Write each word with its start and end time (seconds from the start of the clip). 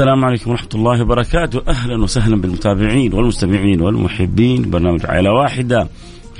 السلام 0.00 0.24
عليكم 0.24 0.50
ورحمة 0.50 0.68
الله 0.74 1.02
وبركاته. 1.02 1.62
أهلا 1.68 2.02
وسهلا 2.02 2.40
بالمتابعين 2.40 3.14
والمستمعين 3.14 3.80
والمحبين. 3.80 4.70
برنامج 4.70 5.06
عائلة 5.06 5.32
واحدة. 5.32 5.88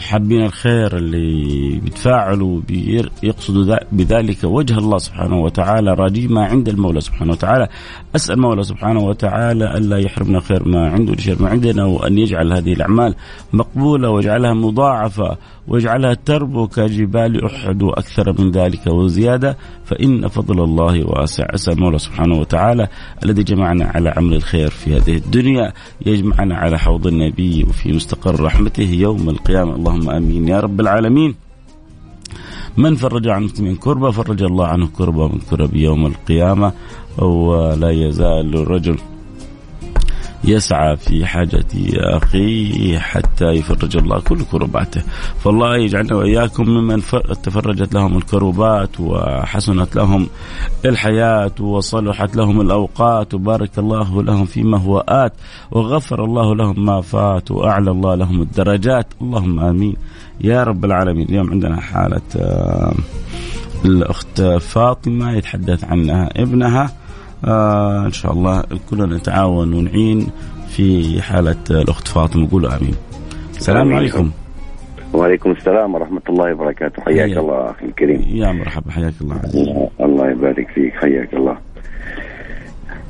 حابين 0.00 0.44
الخير 0.44 0.96
اللي 0.96 1.78
بيتفاعلوا 1.78 2.60
يقصدوا 3.22 3.76
بذلك 3.92 4.44
وجه 4.44 4.78
الله 4.78 4.98
سبحانه 4.98 5.40
وتعالى 5.40 5.94
راجين 5.94 6.32
ما 6.32 6.44
عند 6.44 6.68
المولى 6.68 7.00
سبحانه 7.00 7.32
وتعالى. 7.32 7.68
أسأل 8.16 8.34
المولى 8.34 8.62
سبحانه 8.62 9.00
وتعالى 9.00 9.76
ألا 9.76 9.98
يحرمنا 9.98 10.40
خير 10.40 10.68
ما 10.68 10.90
عنده 10.90 11.12
لشر 11.12 11.42
ما 11.42 11.48
عندنا 11.48 11.84
وأن 11.84 12.18
يجعل 12.18 12.52
هذه 12.52 12.72
الأعمال 12.72 13.14
مقبولة 13.52 14.10
ويجعلها 14.10 14.54
مضاعفة 14.54 15.36
ويجعلها 15.68 16.14
تربو 16.14 16.66
كجبال 16.66 17.44
أحد 17.44 17.82
وأكثر 17.82 18.42
من 18.42 18.50
ذلك 18.50 18.86
وزيادة. 18.86 19.56
فإن 19.84 20.28
فضل 20.28 20.64
الله 20.64 21.04
واسع. 21.04 21.46
أسأل 21.54 21.72
المولى 21.72 21.98
سبحانه 21.98 22.38
وتعالى 22.38 22.88
الذي 23.24 23.42
جمعنا 23.42 23.84
على 23.84 24.10
عمل 24.10 24.34
الخير 24.34 24.70
في 24.70 24.96
هذه 24.96 25.16
الدنيا 25.16 25.72
يجمعنا 26.06 26.56
على 26.56 26.78
حوض 26.78 27.06
النبي 27.06 27.64
وفي 27.64 27.92
مستقر 27.92 28.40
رحمته 28.40 28.90
يوم 28.90 29.28
القيامة. 29.28 29.74
اللهم 29.90 30.10
آمين. 30.10 30.48
يا 30.48 30.60
رب 30.60 30.80
العالمين. 30.80 31.34
من 32.76 32.94
فرج 32.94 33.28
عن 33.28 33.42
المسلمين 33.42 33.76
كربة 33.76 34.10
فرج 34.10 34.42
الله 34.42 34.66
عنه 34.66 34.86
كربة 34.86 35.28
من 35.28 35.40
كرب 35.50 35.76
يوم 35.76 36.06
القيامة 36.06 36.72
ولا 37.18 37.90
يزال 37.90 38.54
الرجل 38.54 38.98
يسعى 40.44 40.96
في 40.96 41.26
حاجة 41.26 41.64
أخيه 41.96 42.98
حتى 42.98 43.44
يفرج 43.44 43.96
الله 43.96 44.20
كل 44.20 44.44
كرباته. 44.44 45.02
فالله 45.44 45.76
يجعلنا 45.76 46.14
وإياكم 46.14 46.68
ممن 46.68 47.02
تفرجت 47.42 47.94
لهم 47.94 48.16
الكربات 48.16 49.00
وحسنت 49.00 49.96
لهم 49.96 50.28
الحياة 50.84 51.52
وصلحت 51.60 52.36
لهم 52.36 52.60
الأوقات. 52.60 53.34
وبارك 53.34 53.78
الله 53.78 54.22
لهم 54.22 54.44
فيما 54.44 54.78
هو 54.78 55.04
آت 55.08 55.32
وغفر 55.70 56.24
الله 56.24 56.54
لهم 56.54 56.84
ما 56.84 57.00
فات 57.00 57.50
وأعلى 57.50 57.90
الله 57.90 58.14
لهم 58.14 58.42
الدرجات. 58.42 59.06
اللهم 59.22 59.60
آمين. 59.60 59.96
يا 60.40 60.64
رب 60.64 60.84
العالمين. 60.84 61.28
اليوم 61.28 61.50
عندنا 61.50 61.80
حالة 61.80 62.20
آه، 62.36 62.94
الأخت 63.84 64.42
فاطمة 64.42 65.32
يتحدث 65.32 65.84
عنها 65.84 66.28
ابنها. 66.36 66.90
آه 67.44 68.06
إن 68.06 68.12
شاء 68.12 68.32
الله 68.32 68.64
كلنا 68.90 69.06
نتعاون 69.06 69.74
ونعين 69.74 70.30
في 70.68 71.22
حالة 71.22 71.56
الأخت 71.70 72.08
فاطمة. 72.08 72.50
قولوا 72.50 72.76
آمين. 72.76 72.94
السلام 73.56 73.94
عليكم. 73.94 74.30
وعليكم 75.12 75.50
السلام 75.50 75.94
ورحمة 75.94 76.22
الله 76.28 76.54
وبركاته. 76.54 77.02
حياك 77.02 77.36
الله 77.36 77.70
أخي 77.70 77.86
الكريم. 77.86 78.24
يا 78.28 78.52
مرحبا 78.52 78.90
حياك 78.90 79.14
الله. 79.20 79.34
عزيز 79.34 79.68
الله 80.00 80.30
يبارك 80.30 80.70
فيك 80.74 80.94
حياك 80.94 81.34
الله. 81.34 81.58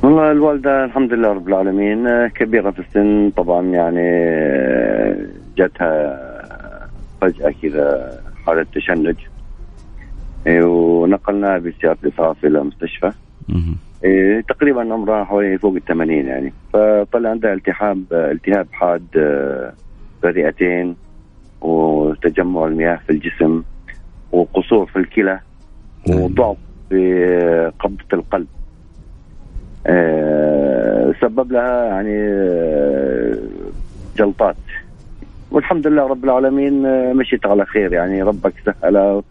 والله 0.02 0.30
الوالدة 0.30 0.84
الحمد 0.84 1.12
لله 1.12 1.28
رب 1.28 1.48
العالمين 1.48 2.28
كبيرة 2.28 2.70
في 2.70 2.78
السن. 2.78 3.30
طبعا 3.36 3.66
يعني 3.66 4.08
جاتها 5.58 6.20
فجأة 7.20 7.54
كذا 7.62 8.18
حالة 8.46 8.66
تشنج. 8.74 9.16
ونقلناها 10.46 11.58
بسيارة 11.58 11.98
إسعاف 12.14 12.44
إلى 12.44 12.64
مستشفى. 12.64 13.12
إيه 13.50 13.89
تقريبا 14.48 14.80
عمرها 14.80 15.24
حوالي 15.24 15.58
فوق 15.58 15.74
ال 15.74 15.84
80 15.84 16.26
يعني. 16.26 16.52
فطلع 16.72 17.30
عندها 17.30 17.52
التهاب 17.52 18.04
التهاب 18.12 18.66
حاد 18.72 19.06
برئتين 20.22 20.96
وتجمع 21.60 22.64
المياه 22.64 22.96
في 23.06 23.10
الجسم 23.10 23.62
وقصور 24.32 24.86
في 24.86 24.96
الكلى 24.96 25.40
وضعف 26.08 26.56
في 26.88 27.72
قبضة 27.78 28.04
القلب. 28.12 28.46
أه 29.86 31.14
سبب 31.20 31.52
لها 31.52 31.84
يعني 31.84 32.16
جلطات. 34.16 34.56
والحمد 35.50 35.86
لله 35.86 36.06
رب 36.06 36.24
العالمين 36.24 36.82
مشيت 37.16 37.46
على 37.46 37.66
خير 37.66 37.92
يعني 37.92 38.22
ربك 38.22 38.52
سهلها 38.64 39.22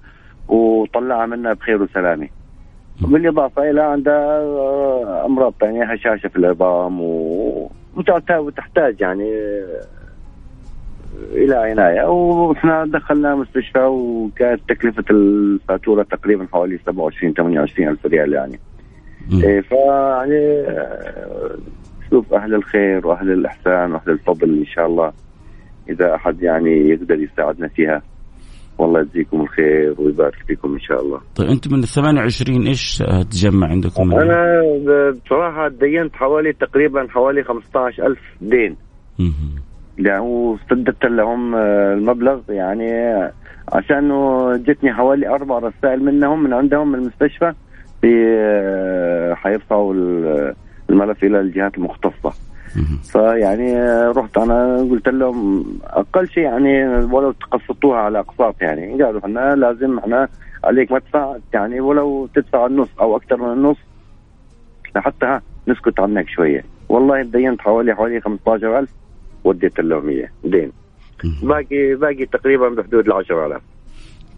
وطلعها 0.47 1.25
منا 1.25 1.53
بخير 1.53 1.83
وسلامة. 1.83 2.27
بالإضافة 3.01 3.69
إلى 3.69 3.81
عندها 3.81 4.39
آه، 4.39 5.25
أمراض 5.25 5.53
ثانية 5.59 5.83
هشاشة 5.83 6.27
في 6.27 6.35
العظام 6.35 7.01
وتحتاج 8.29 9.01
يعني 9.01 9.33
آه، 9.33 9.81
إلى 11.31 11.55
عناية. 11.55 12.03
وإحنا 12.03 12.85
دخلنا 12.85 13.35
مستشفى 13.35 13.79
وكانت 13.79 14.61
تكلفة 14.69 15.03
الفاتورة 15.11 16.03
تقريبا 16.03 16.47
حوالي 16.51 16.77
27 16.85 17.33
28 17.33 17.89
ألف 17.89 18.05
ريال 18.05 18.33
يعني. 18.33 18.59
إيه 19.43 19.61
فيعني 19.61 20.59
آه، 20.67 21.55
شوف 22.09 22.33
أهل 22.33 22.53
الخير 22.53 23.07
وأهل 23.07 23.31
الإحسان 23.31 23.91
وأهل 23.91 24.11
الفضل 24.11 24.59
إن 24.59 24.65
شاء 24.65 24.85
الله 24.85 25.13
إذا 25.89 26.15
أحد 26.15 26.41
يعني 26.41 26.89
يقدر 26.89 27.19
يساعدنا 27.19 27.67
فيها. 27.67 28.01
والله 28.79 28.99
يجزيكم 28.99 29.41
الخير 29.41 29.95
ويبارك 29.97 30.35
فيكم 30.47 30.73
إن 30.73 30.79
شاء 30.79 31.01
الله. 31.01 31.21
طيب 31.35 31.49
أنتم 31.49 31.73
من 31.73 31.79
ال 31.79 31.87
28 31.87 32.67
إيش 32.67 33.03
تجمع 33.31 33.67
عندكم؟ 33.67 34.13
أنا 34.13 34.61
بصراحة 35.25 35.67
دينت 35.67 36.15
حوالي 36.15 36.53
تقريبا 36.53 37.07
حوالي 37.09 37.43
15000 37.43 38.17
دين. 38.41 38.75
يعني 39.97 40.19
وسددت 40.19 41.05
لهم 41.05 41.55
آه، 41.55 41.93
المبلغ 41.93 42.39
يعني 42.49 42.91
عشان 43.73 44.09
جتني 44.63 44.93
حوالي 44.93 45.29
أربع 45.29 45.59
رسائل 45.59 46.03
منهم 46.03 46.43
من 46.43 46.53
عندهم 46.53 46.91
من 46.91 46.99
المستشفى 46.99 47.53
في 48.01 48.37
آه، 48.39 49.33
حيرفعوا 49.33 49.93
الملف 50.89 51.23
إلى 51.23 51.39
الجهات 51.39 51.77
المختصة. 51.77 52.48
فيعني 53.11 53.75
رحت 54.11 54.37
أنا 54.37 54.77
قلت 54.91 55.09
لهم 55.09 55.65
أقل 55.83 56.27
شيء 56.29 56.43
يعني 56.43 56.87
ولو 56.87 57.31
تقسطوها 57.31 57.97
على 57.97 58.19
أقساط 58.19 58.61
يعني. 58.61 59.03
قالوا 59.03 59.19
إحنا 59.19 59.55
لازم 59.55 59.99
إحنا 59.99 60.27
عليك 60.63 60.91
ما 60.91 60.99
تدفع 60.99 61.35
يعني 61.53 61.81
ولو 61.81 62.27
تدفع 62.35 62.65
النص 62.65 62.89
أو 63.01 63.17
أكثر 63.17 63.37
من 63.37 63.53
النص 63.53 63.77
لحتى 64.95 65.39
نسكت 65.67 65.99
عنك 65.99 66.29
شوية. 66.29 66.63
والله 66.89 67.21
دينت 67.21 67.61
حوالي 67.61 67.95
حوالي 67.95 68.21
15000 68.21 68.89
وديت 69.43 69.79
لهم 69.79 70.09
إياه. 70.09 70.29
دين. 70.43 70.71
باقي 71.43 71.95
باقي 71.95 72.25
تقريبا 72.25 72.69
بحدود 72.69 73.05
ال 73.05 73.13
10000 73.13 73.61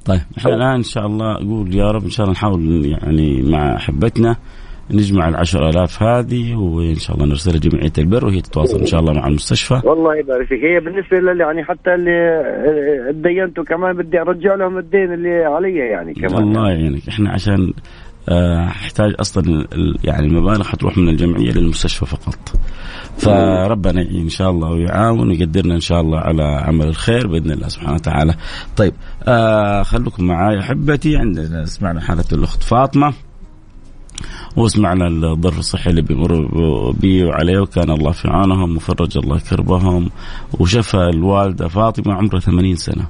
طيب 0.05 0.19
إحنا 0.37 0.55
الآن 0.55 0.75
إن 0.75 0.83
شاء 0.83 1.05
الله 1.05 1.35
أقول 1.35 1.75
يا 1.75 1.91
رب 1.91 2.03
إن 2.03 2.09
شاء 2.09 2.23
الله 2.23 2.33
نحاول 2.33 2.85
يعني 2.85 3.41
مع 3.51 3.75
أحبتنا 3.75 4.35
نجمع 4.93 5.29
العشر 5.29 5.69
آلاف 5.69 6.03
هذه 6.03 6.55
وإن 6.55 6.95
شاء 6.95 7.15
الله 7.15 7.27
نرسلها 7.27 7.59
جمعية 7.59 7.93
البر 7.97 8.25
وهي 8.25 8.41
تتواصل 8.41 8.79
إن 8.79 8.85
شاء 8.85 8.99
الله 8.99 9.13
مع 9.13 9.27
المستشفى. 9.27 9.81
والله 9.83 10.15
يبارك 10.15 10.47
فيك. 10.47 10.59
هي 10.63 10.79
بالنسبة 10.79 11.33
لي 11.33 11.43
يعني 11.43 11.63
حتى 11.63 11.93
اللي 11.93 13.13
تدينته 13.13 13.63
كمان 13.63 13.97
بدي 13.97 14.21
أرجع 14.21 14.55
لهم 14.55 14.77
الدين 14.77 15.13
اللي 15.13 15.43
علي 15.43 15.75
يعني 15.75 16.13
كمان. 16.13 16.43
الله 16.43 16.69
يعينك 16.69 17.07
إحنا 17.07 17.31
عشان 17.31 17.73
احتاج 18.29 19.13
أصلا 19.19 19.67
يعني 20.03 20.25
المبالغ 20.25 20.63
حتروح 20.63 20.97
من 20.97 21.09
الجمعية 21.09 21.51
للمستشفى 21.51 22.05
فقط. 22.05 22.39
فربنا 23.17 24.01
إن 24.01 24.29
شاء 24.29 24.49
الله 24.49 24.71
ويعاون 24.71 25.29
ويقدرنا 25.29 25.75
إن 25.75 25.79
شاء 25.79 26.01
الله 26.01 26.19
على 26.19 26.43
عمل 26.43 26.87
الخير 26.87 27.27
بإذن 27.27 27.51
الله 27.51 27.67
سبحانه 27.67 27.93
وتعالى. 27.93 28.33
طيب 28.77 28.93
آه 29.27 29.83
خلوكم 29.83 30.27
معي 30.27 30.59
أحبتي 30.59 31.17
عندنا 31.17 31.65
سمعنا 31.65 32.01
حالة 32.01 32.25
الأخت 32.33 32.63
فاطمة. 32.63 33.13
وسمعنا 34.55 35.07
الظرف 35.07 35.59
الصحي 35.59 35.89
اللي 35.89 36.01
بيمر 36.01 36.45
به 36.91 37.25
وعليه 37.25 37.59
وكان 37.59 37.91
الله 37.91 38.11
في 38.11 38.27
عونهم 38.27 38.75
وفرج 38.75 39.17
الله 39.17 39.39
كربهم 39.39 40.09
وشفى 40.59 40.97
الوالدة 40.97 41.67
فاطمة 41.67 42.13
عمرها 42.13 42.39
80 42.39 42.75
سنة. 42.75 43.05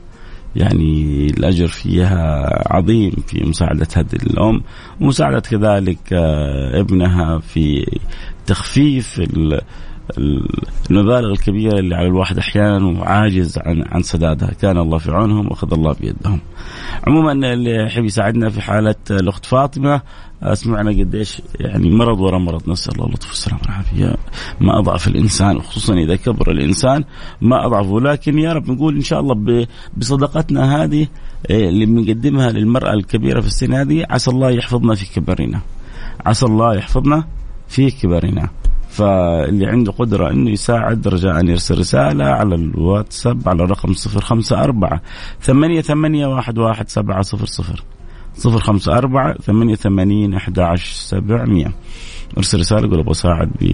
يعني 0.55 1.25
الأجر 1.25 1.67
فيها 1.67 2.47
عظيم 2.75 3.11
في 3.27 3.43
مساعدة 3.43 3.87
هذه 3.95 4.23
الأم 4.23 4.61
ومساعدة 5.01 5.39
كذلك 5.39 6.13
آه، 6.13 6.79
ابنها 6.79 7.39
في 7.39 7.85
تخفيف 8.47 9.19
المبالغ 10.89 11.31
الكبيرة 11.31 11.79
اللي 11.79 11.95
على 11.95 12.07
الواحد 12.07 12.37
أحيانا 12.37 12.99
وعاجز 12.99 13.57
عن 13.57 13.83
عن 13.91 14.01
سدادها، 14.01 14.51
كان 14.61 14.77
الله 14.77 14.97
في 14.97 15.11
عونهم 15.11 15.47
وأخذ 15.47 15.73
الله 15.73 15.93
بيدهم. 15.93 16.39
عموما 17.07 17.31
اللي 17.31 17.85
يحب 17.85 18.03
يساعدنا 18.03 18.49
في 18.49 18.61
حالة 18.61 18.95
الأخت 19.11 19.45
فاطمة 19.45 20.01
سمعنا 20.53 20.89
قديش 20.89 21.41
يعني 21.59 21.89
مرض 21.89 22.19
ورا 22.19 22.37
مرض. 22.37 22.69
نسأل 22.69 22.93
الله 22.93 23.05
اللطف 23.05 23.29
والسلامة 23.29 23.61
والعافية. 23.61 24.15
ما 24.61 24.79
أضعف 24.79 25.07
الإنسان 25.07 25.57
وخصوصا 25.57 25.93
إذا 25.93 26.15
كبر 26.15 26.51
الإنسان 26.51 27.03
ما 27.41 27.65
أضعفه. 27.65 27.99
لكن 27.99 28.39
يا 28.39 28.53
رب 28.53 28.71
نقول 28.71 28.95
إن 28.95 29.01
شاء 29.01 29.19
الله 29.19 29.65
بصدقتنا 29.97 30.83
هذه 30.83 31.07
إيه، 31.49 31.69
اللي 31.69 31.85
بنقدمها 31.85 32.51
للمرأة 32.51 32.93
الكبيرة 32.93 33.41
في 33.41 33.47
السن 33.47 33.73
هذه 33.73 34.05
عسى 34.09 34.31
الله 34.31 34.49
يحفظنا 34.49 34.95
في 34.95 35.13
كبرنا. 35.13 35.61
عسى 36.25 36.45
الله 36.45 36.75
يحفظنا 36.75 37.23
في 37.67 37.91
كبرنا. 37.91 38.49
فاللي 38.91 39.65
عنده 39.65 39.91
قدرة 39.91 40.31
أنه 40.31 40.49
يساعد 40.49 41.07
رجاء 41.07 41.39
أن 41.39 41.47
يرسل 41.47 41.79
رسالة 41.79 42.25
على 42.25 42.55
الواتساب 42.55 43.49
على 43.49 43.63
الرقم 43.63 43.93
صفر 43.93 44.21
خمسة 44.21 44.63
أربعة 44.63 45.01
ثمانية 45.41 45.81
ثمانية 45.81 46.27
واحد 46.27 46.57
واحد 46.57 46.89
سبعة 46.89 47.21
صفر 47.21 47.45
صفر. 47.45 47.83
صفر 48.35 48.59
خمسة 48.59 48.97
أربعة 48.97 49.33
ثمانية 49.33 49.75
ثمانين 49.75 50.33
أحد 50.33 50.59
عشر 50.59 50.93
سبعمية. 50.93 51.71
ارسل 52.37 52.59
رسالة 52.59 52.89
قول 52.89 52.99
أبغى 52.99 53.11
أساعد 53.11 53.49
ب 53.61 53.65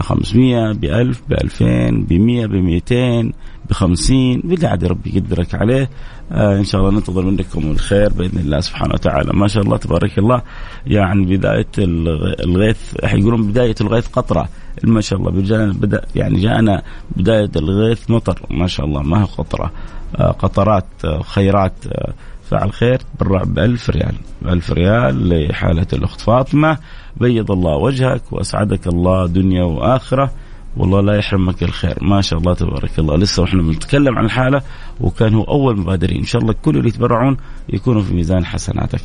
500 0.00 0.72
ب 0.72 0.84
1000 0.84 1.22
ب 1.28 1.32
2000 1.32 1.90
ب 1.90 2.12
100 2.12 2.46
ب 2.46 2.54
200 2.54 3.32
ب 3.72 3.74
50 3.74 4.40
باللي 4.40 4.66
عاد 4.66 4.84
ربي 4.84 5.10
يقدرك 5.16 5.54
عليه. 5.54 5.90
آه 6.32 6.58
إن 6.58 6.64
شاء 6.64 6.80
الله 6.80 6.92
ننتظر 6.92 7.24
منكم 7.24 7.70
الخير 7.70 8.12
بإذن 8.12 8.38
الله 8.38 8.60
سبحانه 8.60 8.94
وتعالى. 8.94 9.30
ما 9.34 9.48
شاء 9.48 9.62
الله 9.62 9.76
تبارك 9.76 10.18
الله. 10.18 10.42
يعني 10.86 11.36
بداية 11.36 11.66
الغيث 11.78 12.94
يقولون 13.04 13.46
بداية 13.46 13.74
الغيث 13.80 14.08
قطرة. 14.08 14.48
ما 14.84 15.00
شاء 15.00 15.18
الله 15.18 15.30
بدأ 15.72 16.02
يعني 16.14 16.40
جاءنا 16.40 16.82
بداية 17.16 17.50
الغيث 17.56 18.10
مطر. 18.10 18.46
ما 18.50 18.66
شاء 18.66 18.86
الله 18.86 19.02
ما 19.02 19.22
هو 19.22 19.26
قطرة. 19.26 19.72
آه 20.16 20.30
قطرات 20.30 20.86
آه 21.04 21.22
خيرات 21.22 21.72
آه 21.86 22.12
فعل 22.50 22.72
خير 22.72 23.00
تبرع 23.18 23.42
بألف 23.42 23.90
ريال. 23.90 24.14
بألف 24.42 24.72
ريال 24.72 25.28
لحالة 25.48 25.86
الأخت 25.92 26.20
فاطمة. 26.20 26.78
بيض 27.16 27.50
الله 27.50 27.76
وجهك 27.76 28.22
وأسعدك 28.32 28.86
الله 28.86 29.26
دنيا 29.26 29.64
وآخرة. 29.64 30.30
والله 30.76 31.00
لا 31.00 31.14
يحرمك 31.14 31.62
الخير. 31.62 31.98
ما 32.02 32.20
شاء 32.20 32.38
الله 32.38 32.54
تبارك 32.54 32.98
الله. 32.98 33.16
لسه 33.16 33.42
وإحنا 33.42 33.62
بنتكلم 33.62 34.18
عن 34.18 34.24
الحالة 34.24 34.62
وكان 35.00 35.34
هو 35.34 35.42
أول 35.42 35.78
مبادرين. 35.78 36.18
إن 36.18 36.24
شاء 36.24 36.42
الله 36.42 36.52
كل 36.52 36.76
اللي 36.76 36.88
يتبرعون 36.88 37.36
يكونوا 37.68 38.02
في 38.02 38.14
ميزان 38.14 38.44
حسناتك. 38.44 39.00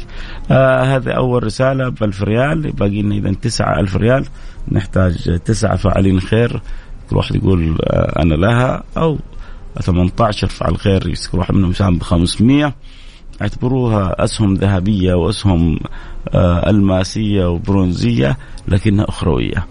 آه 0.51 0.83
هذه 0.95 1.11
أول 1.11 1.43
رسالة 1.43 1.89
ب 1.89 2.03
1000 2.03 2.23
ريال. 2.23 2.71
باقي 2.71 3.01
لنا 3.01 3.15
اذا 3.15 3.33
9000 3.41 3.95
ريال. 3.95 4.25
نحتاج 4.71 5.39
تسعة 5.45 5.75
فاعلين 5.75 6.19
خير. 6.19 6.61
كل 7.09 7.17
واحد 7.17 7.35
يقول 7.35 7.77
آه 7.81 8.21
أنا 8.21 8.33
لها. 8.33 8.83
أو 8.97 9.17
18 9.81 10.47
فعل 10.47 10.77
خير. 10.77 11.13
كل 11.31 11.37
واحد 11.37 11.55
منهم 11.55 11.73
ساهم 11.73 11.97
ب 11.97 12.03
500 12.03 12.73
اعتبروها 13.41 14.23
أسهم 14.23 14.53
ذهبية 14.53 15.13
وأسهم 15.13 15.79
آه، 16.33 16.69
ألماسية 16.69 17.49
وبرونزية 17.49 18.37
لكنها 18.67 19.09
أخروية. 19.09 19.65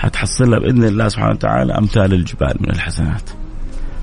حتحصلها 0.00 0.58
بإذن 0.58 0.84
الله 0.84 1.08
سبحانه 1.08 1.30
وتعالى 1.30 1.78
أمثال 1.78 2.14
الجبال 2.14 2.54
من 2.60 2.70
الحسنات. 2.70 3.30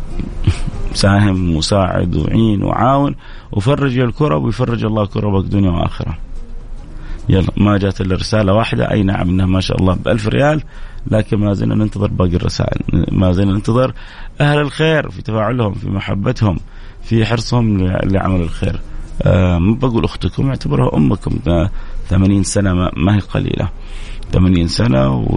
ساهم 0.93 1.57
مساعد 1.57 2.15
وعين 2.15 2.63
وعاون 2.63 3.15
وفرج 3.51 3.99
الكرب 3.99 4.43
ويفرج 4.43 4.85
الله 4.85 5.05
كربك 5.05 5.45
دنيا 5.45 5.71
وآخرة. 5.71 6.17
يلا 7.29 7.51
ما 7.57 7.77
جات 7.77 8.01
إلا 8.01 8.15
رسالة 8.15 8.53
واحدة. 8.53 8.91
أي 8.91 9.03
نعم 9.03 9.29
إنها 9.29 9.45
ما 9.45 9.59
شاء 9.59 9.77
الله 9.77 9.95
بألف 9.95 10.27
ريال. 10.27 10.63
لكن 11.11 11.37
ما 11.37 11.53
زلنا 11.53 11.75
ننتظر 11.75 12.07
باقي 12.07 12.35
الرسائل. 12.35 12.81
ما 13.11 13.31
زلنا 13.31 13.51
ننتظر 13.51 13.93
أهل 14.41 14.59
الخير 14.59 15.09
في 15.09 15.21
تفاعلهم 15.21 15.73
في 15.73 15.89
محبتهم 15.89 16.57
في 17.03 17.25
حرصهم 17.25 17.87
لعمل 17.87 18.41
الخير. 18.41 18.79
آه 19.21 19.59
بقول 19.59 20.05
أختكم 20.05 20.49
اعتبرها 20.49 20.97
أمكم 20.97 21.39
80 22.09 22.43
سنة 22.43 22.73
ما 22.73 23.15
هي 23.15 23.19
قليلة. 23.19 23.69
80 24.33 24.67
سنة 24.67 25.27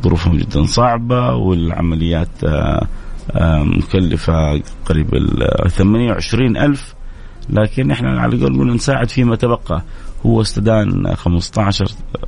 وظروفهم 0.00 0.36
جدا 0.36 0.64
صعبة 0.64 1.34
والعمليات 1.34 2.44
آه 2.44 2.86
آه 3.30 3.62
مكلفة 3.62 4.62
قريب 4.86 5.14
ال 5.14 5.70
28 5.70 6.56
ألف. 6.56 6.94
لكن 7.50 7.90
إحنا 7.90 8.20
على 8.20 8.36
الأقل 8.36 8.74
نساعد 8.74 9.08
فيما 9.10 9.36
تبقى. 9.36 9.82
هو 10.26 10.40
استدان 10.40 11.14
15 11.14 11.86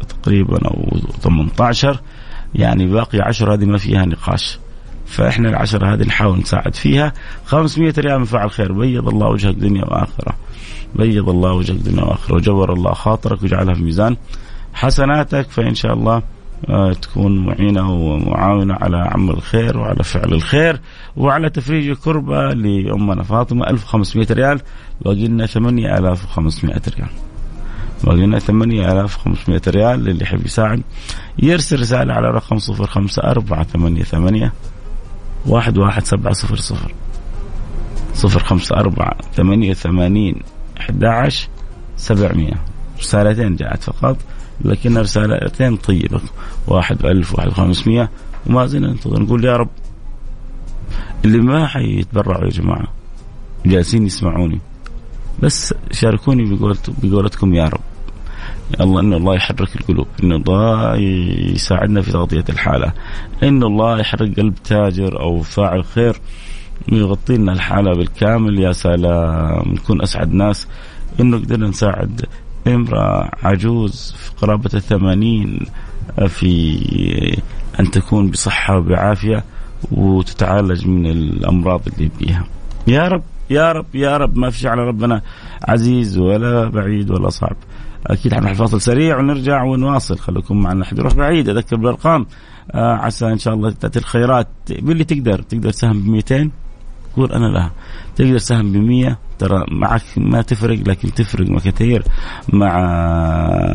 تقريبا 0.08 0.58
أو 0.68 0.98
18 1.20 2.00
يعني 2.54 2.86
باقي 2.86 3.18
10 3.20 3.54
هذه 3.54 3.64
ما 3.64 3.78
فيها 3.78 4.04
نقاش. 4.06 4.58
فإحنا 5.06 5.48
العشرة 5.48 5.94
هذه 5.94 6.02
نحاول 6.02 6.38
نساعد 6.38 6.74
فيها. 6.74 7.12
500 7.46 7.94
ريال 7.98 8.18
من 8.18 8.24
فعل 8.24 8.50
خير. 8.50 8.72
بيض 8.72 9.08
الله 9.08 9.28
وجهك 9.28 9.54
دنيا 9.54 9.84
وآخرة. 9.84 10.34
بيض 10.94 11.28
الله 11.28 11.52
وجهك 11.52 11.76
دنيا 11.76 12.04
وآخرة. 12.04 12.34
وجبر 12.34 12.72
الله 12.72 12.92
خاطرك 12.92 13.42
وجعلها 13.42 13.74
في 13.74 13.82
ميزان. 13.82 14.16
حسناتك 14.74 15.50
فإن 15.50 15.74
شاء 15.74 15.92
الله 15.94 16.22
آه، 16.68 16.92
تكون 16.92 17.46
معينة 17.46 17.92
ومعاونة 17.92 18.74
على 18.74 18.96
عمل 18.96 19.30
الخير 19.30 19.78
وعلى 19.78 20.04
فعل 20.04 20.32
الخير 20.32 20.80
وعلى 21.16 21.50
تفريج 21.50 21.88
الكربة 21.88 22.48
لأمنا 22.48 23.22
فاطمة 23.22 23.66
1500 23.66 24.26
ريال. 24.30 24.60
باقي 25.00 25.28
لنا 25.28 25.46
8500 25.46 26.82
ريال. 26.96 27.08
باقي 28.04 28.26
لنا 28.26 28.38
8500 28.38 29.60
ريال 29.68 30.04
للي 30.04 30.22
يحب 30.22 30.46
يساعد. 30.46 30.82
يرسل 31.38 31.80
رسالة 31.80 32.14
على 32.14 32.30
رقم 32.30 32.58
05488 32.58 34.50
واحد 35.46 35.78
واحد 35.78 36.04
سبعة 36.04 36.32
صفر 36.32 36.56
صفر. 36.56 36.94
صفر 38.14 38.40
خمسة 38.40 38.76
أربعة 38.76 39.16
ثمانية 39.34 39.74
ثمانين 39.74 40.42
أحد 40.80 41.04
عشر 41.04 41.48
سبعمية. 41.96 42.54
رسالتين 42.98 43.56
جاءت 43.56 43.82
فقط. 43.82 44.16
لكن 44.64 44.98
رسالتين 44.98 45.76
طيبة. 45.76 46.20
واحد 46.66 46.98
بألف 46.98 47.34
واحد 47.34 47.48
بخمسمية 47.48 48.10
وما 48.46 48.66
زلنا 48.66 48.88
ننتظر. 48.88 49.22
نقول 49.22 49.44
يا 49.44 49.56
رب 49.56 49.68
اللي 51.24 51.38
ما 51.38 51.66
حيتبرعوا 51.66 52.44
يا 52.44 52.50
جماعة 52.50 52.88
جالسين 53.66 54.06
يسمعوني. 54.06 54.60
بس 55.42 55.74
شاركوني 55.92 56.58
بقولتكم 57.02 57.54
يا 57.54 57.64
رب. 57.64 57.80
الله 58.80 59.00
إن 59.00 59.12
الله 59.12 59.34
يحرك 59.34 59.76
القلوب. 59.76 60.06
إن 60.22 60.32
الله 60.32 60.96
يساعدنا 61.54 62.00
في 62.00 62.12
تغطية 62.12 62.44
الحالة. 62.48 62.92
إن 63.42 63.62
الله 63.62 63.98
يحرك 64.00 64.40
قلب 64.40 64.54
تاجر 64.54 65.20
أو 65.20 65.42
فاعل 65.42 65.84
خير. 65.84 66.20
ويغطي 66.92 67.36
لنا 67.36 67.52
الحالة 67.52 67.96
بالكامل. 67.96 68.58
يا 68.58 68.72
سلام. 68.72 69.72
نكون 69.72 70.02
أسعد 70.02 70.32
ناس. 70.32 70.68
إنه 71.20 71.36
قدرنا 71.36 71.68
نساعد 71.68 72.26
امرأة 72.66 73.30
عجوز 73.42 74.14
في 74.18 74.30
قرابة 74.40 74.70
الثمانين 74.74 75.66
في 76.28 77.38
أن 77.80 77.90
تكون 77.90 78.30
بصحة 78.30 78.78
وبعافية 78.78 79.44
وتتعالج 79.92 80.86
من 80.86 81.06
الأمراض 81.06 81.80
اللي 81.86 82.10
بيها 82.20 82.44
يا 82.86 83.08
رب 83.08 83.22
يا 83.50 83.72
رب 83.72 83.86
يا 83.94 84.16
رب 84.16 84.38
ما 84.38 84.50
في 84.50 84.68
على 84.68 84.82
ربنا 84.82 85.22
عزيز 85.62 86.18
ولا 86.18 86.68
بعيد 86.68 87.10
ولا 87.10 87.28
صعب. 87.30 87.56
أكيد 88.06 88.34
حنروح 88.34 88.52
فاصل 88.52 88.80
سريع 88.80 89.18
ونرجع 89.18 89.62
ونواصل. 89.62 90.18
خليكم 90.18 90.62
معنا 90.62 90.84
حد 90.84 90.98
يروح 90.98 91.14
بعيد 91.14 91.48
أذكر 91.48 91.76
بالأرقام. 91.76 92.26
آه 92.70 92.94
عسى 92.94 93.26
إن 93.26 93.38
شاء 93.38 93.54
الله 93.54 93.70
تأتي 93.70 93.98
الخيرات. 93.98 94.48
باللي 94.70 95.04
تقدر 95.04 95.42
تقدر 95.42 95.70
تساهم 95.70 96.02
ب 96.02 96.06
200 96.06 96.50
قول 97.16 97.32
أنا 97.32 97.46
لها. 97.46 97.70
تقدر 98.16 98.38
تساهم 98.38 98.72
ب 98.72 98.76
100 98.76 99.18
ترى 99.40 99.64
معك 99.70 100.02
ما 100.16 100.42
تفرق 100.42 100.78
لكن 100.88 101.14
تفرق 101.14 101.58
كثير 101.58 102.02
مع 102.52 102.72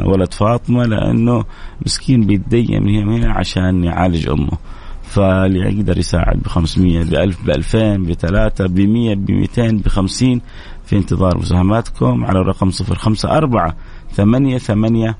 ولد 0.06 0.34
فاطمة 0.34 0.86
لأنه 0.86 1.46
مسكين 1.86 2.26
بيتدين 2.26 2.84
من 2.84 3.10
هنا 3.10 3.34
عشان 3.34 3.84
يعالج 3.84 4.30
أمه. 4.30 4.58
فاللي 5.04 5.60
يقدر 5.60 5.98
يساعد 5.98 6.40
ب 6.40 6.48
500 6.48 7.04
ب 7.04 7.14
1000 7.14 7.46
ب 7.46 7.50
2000 7.50 7.98
ب 7.98 8.14
3 8.14 8.68
ب 8.68 8.80
100 8.80 9.16
ب 9.16 9.32
200 9.32 9.72
ب 9.72 9.88
50 9.88 10.42
في 10.86 10.98
انتظار 10.98 11.38
مساهماتكم 11.38 12.26
على 12.26 12.40
الرقم 12.40 12.70
صفر 12.70 12.96
خمسة 12.96 13.38
أربعة 13.38 13.76
ثمانية 14.14 14.58
ثمانية 14.58 15.18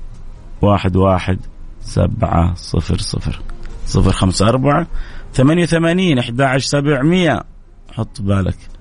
واحد 0.62 0.96
واحد 0.96 1.38
سبعة 1.80 2.54
صفر 2.54 2.98
صفر. 2.98 3.40
صفر 3.86 4.12
خمسة 4.12 4.48
أربعة 4.48 4.86
ثمانية 5.34 5.66
ثمانين 5.66 6.18
أحد 6.18 6.40
عشر 6.40 6.66
سبعمية. 6.66 7.42
حط 7.92 8.22
بالك. 8.22 8.75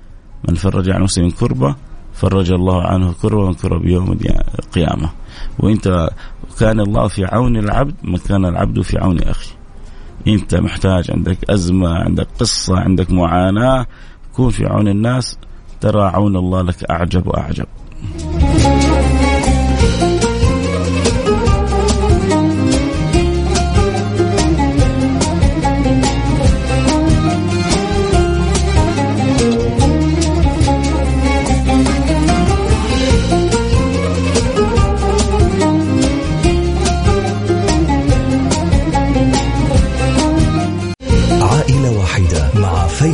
من 0.49 0.55
فرج 0.55 0.89
عن 0.89 1.01
مسلم 1.01 1.29
كربة 1.29 1.75
فرج 2.13 2.51
الله 2.51 2.83
عنه 2.83 3.13
كربة 3.21 3.47
من 3.47 3.53
كرب 3.53 3.85
يوم 3.85 4.17
القيامة. 4.59 5.09
وانت 5.59 6.09
كان 6.59 6.79
الله 6.79 7.07
في 7.07 7.25
عون 7.25 7.57
العبد 7.57 7.95
ما 8.03 8.17
كان 8.17 8.45
العبد 8.45 8.81
في 8.81 8.97
عون 8.97 9.19
أخي. 9.19 9.51
انت 10.27 10.55
محتاج 10.55 11.11
عندك 11.11 11.49
أزمة 11.49 11.89
عندك 11.89 12.27
قصة 12.39 12.79
عندك 12.79 13.11
معاناة 13.11 13.85
كون 14.33 14.49
في 14.49 14.65
عون 14.65 14.87
الناس 14.87 15.37
ترى 15.81 16.03
عون 16.03 16.35
الله 16.35 16.61
لك 16.61 16.83
أعجب 16.91 17.27
وأعجب. 17.27 17.65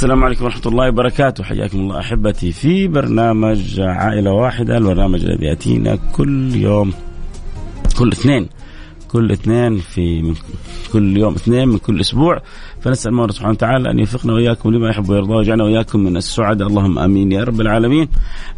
السلام 0.00 0.24
عليكم 0.24 0.44
ورحمة 0.44 0.66
الله 0.66 0.88
وبركاته. 0.88 1.44
حياكم 1.44 1.78
الله 1.78 2.00
أحبتي 2.00 2.52
في 2.52 2.88
برنامج 2.88 3.80
عائلة 3.80 4.32
واحدة 4.32 4.78
البرنامج 4.78 5.24
الذي 5.24 5.46
يأتينا 5.46 5.98
كل 6.12 6.54
يوم 6.54 6.92
كل 7.98 8.12
اثنين 8.12 8.48
كل 9.08 9.32
اثنين 9.32 9.78
في 9.78 10.34
كل 10.92 11.16
يوم 11.16 11.34
اثنين 11.34 11.68
من 11.68 11.78
كل 11.78 12.00
أسبوع. 12.00 12.42
فنسأل 12.80 13.12
الله 13.12 13.28
سبحانه 13.28 13.50
وتعالى 13.52 13.90
أن 13.90 13.98
يوفقنا 13.98 14.32
وإياكم 14.32 14.70
لما 14.70 14.88
يحب 14.88 15.08
ويرضى 15.08 15.34
ويجعلنا 15.34 15.64
وإياكم 15.64 16.00
من 16.00 16.16
السعداء. 16.16 16.68
اللهم 16.68 16.98
آمين 16.98 17.32
يا 17.32 17.44
رب 17.44 17.60
العالمين. 17.60 18.08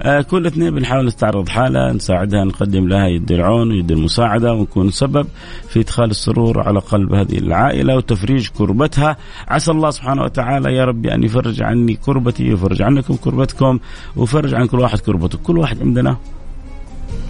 آه 0.03 0.21
كل 0.21 0.47
اثنين 0.47 0.75
بنحاول 0.75 1.07
نستعرض 1.07 1.49
حالة 1.49 1.93
نساعدها 1.93 2.45
نقدم 2.45 2.89
لها 2.89 3.07
يد 3.07 3.33
العون 3.33 3.71
ويد 3.71 3.91
المساعدة 3.91 4.53
ونكون 4.53 4.91
سبب 4.91 5.27
في 5.69 5.81
إدخال 5.81 6.11
السرور 6.11 6.61
على 6.61 6.79
قلب 6.79 7.15
هذه 7.15 7.39
العائلة 7.39 7.97
وتفريج 7.97 8.49
كربتها. 8.49 9.17
عسى 9.49 9.71
الله 9.71 9.91
سبحانه 9.91 10.23
وتعالى 10.23 10.75
يا 10.75 10.85
ربي 10.85 11.15
أن 11.15 11.25
يفرج 11.25 11.63
عني 11.63 11.95
كربتي 11.95 12.51
ويفرج 12.51 12.83
عنكم 12.83 13.15
كربتكم 13.17 13.79
ويفرج 14.17 14.55
عن 14.55 14.67
كل 14.67 14.81
واحد 14.81 14.99
كربته. 14.99 15.39
كل 15.39 15.59
واحد 15.59 15.81
عندنا 15.83 16.17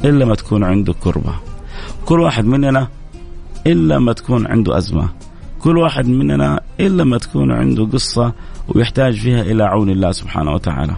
إلا 0.04 0.24
ما 0.24 0.34
تكون 0.34 0.64
عنده 0.64 0.92
كربة. 0.92 1.34
كل 2.04 2.20
واحد 2.20 2.44
مننا 2.44 2.88
إلا 3.66 3.98
ما 3.98 4.12
تكون 4.12 4.46
عنده 4.46 4.76
أزمة. 4.76 5.08
كل 5.62 5.78
واحد 5.78 6.06
مننا 6.08 6.60
الا 6.80 7.04
ما 7.04 7.18
تكون 7.18 7.52
عنده 7.52 7.84
قصة 7.84 8.32
ويحتاج 8.68 9.14
فيها 9.14 9.42
إلى 9.42 9.64
عون 9.64 9.90
الله 9.90 10.12
سبحانه 10.12 10.52
وتعالى. 10.52 10.96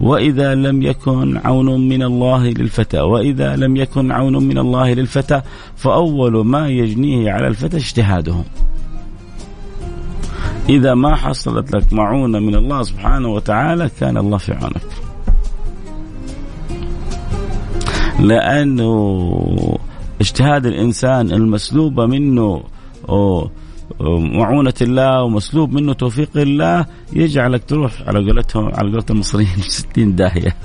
وإذا 0.00 0.54
لم 0.54 0.82
يكن 0.82 1.40
عون 1.44 1.88
من 1.88 2.02
الله 2.02 2.48
للفتى 2.48 3.00
وإذا 3.00 3.56
لم 3.56 3.76
يكن 3.76 4.12
عون 4.12 4.48
من 4.48 4.58
الله 4.58 4.92
للفتى 4.92 5.42
فأول 5.76 6.46
ما 6.46 6.68
يجنيه 6.68 7.32
على 7.32 7.48
الفتى 7.48 7.76
اجتهاده. 7.76 8.34
إذا 10.68 10.94
ما 10.94 11.16
حصلت 11.16 11.72
لك 11.72 11.92
معونة 11.92 12.38
من 12.38 12.54
الله 12.54 12.82
سبحانه 12.82 13.28
وتعالى 13.28 13.90
كان 14.00 14.16
الله 14.16 14.38
في 14.38 14.52
عونك. 14.52 14.82
لأنه 18.20 19.78
اجتهاد 20.20 20.66
الإنسان 20.66 21.30
المسلوبه 21.30 22.06
منه 22.06 22.62
معونة 24.32 24.74
الله 24.82 25.22
ومسلوب 25.22 25.72
منه 25.72 25.92
توفيق 25.92 26.30
الله 26.36 26.86
يجعلك 27.12 27.64
تروح 27.64 27.92
على 28.06 28.18
قولتهم 28.18 28.64
على 28.74 28.90
قولة 28.90 29.04
المصريين 29.10 29.58
60 29.68 30.16
داهية. 30.16 30.56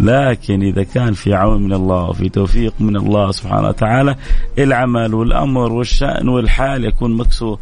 لكن 0.00 0.62
إذا 0.62 0.82
كان 0.82 1.12
في 1.12 1.34
عون 1.34 1.62
من 1.62 1.72
الله 1.72 2.08
وفي 2.08 2.28
توفيق 2.28 2.74
من 2.80 2.96
الله 2.96 3.30
سبحانه 3.30 3.68
وتعالى 3.68 4.16
العمل 4.58 5.14
والأمر 5.14 5.72
والشأن 5.72 6.28
والحال 6.28 6.84
يكون 6.84 7.16
مكسو 7.16 7.56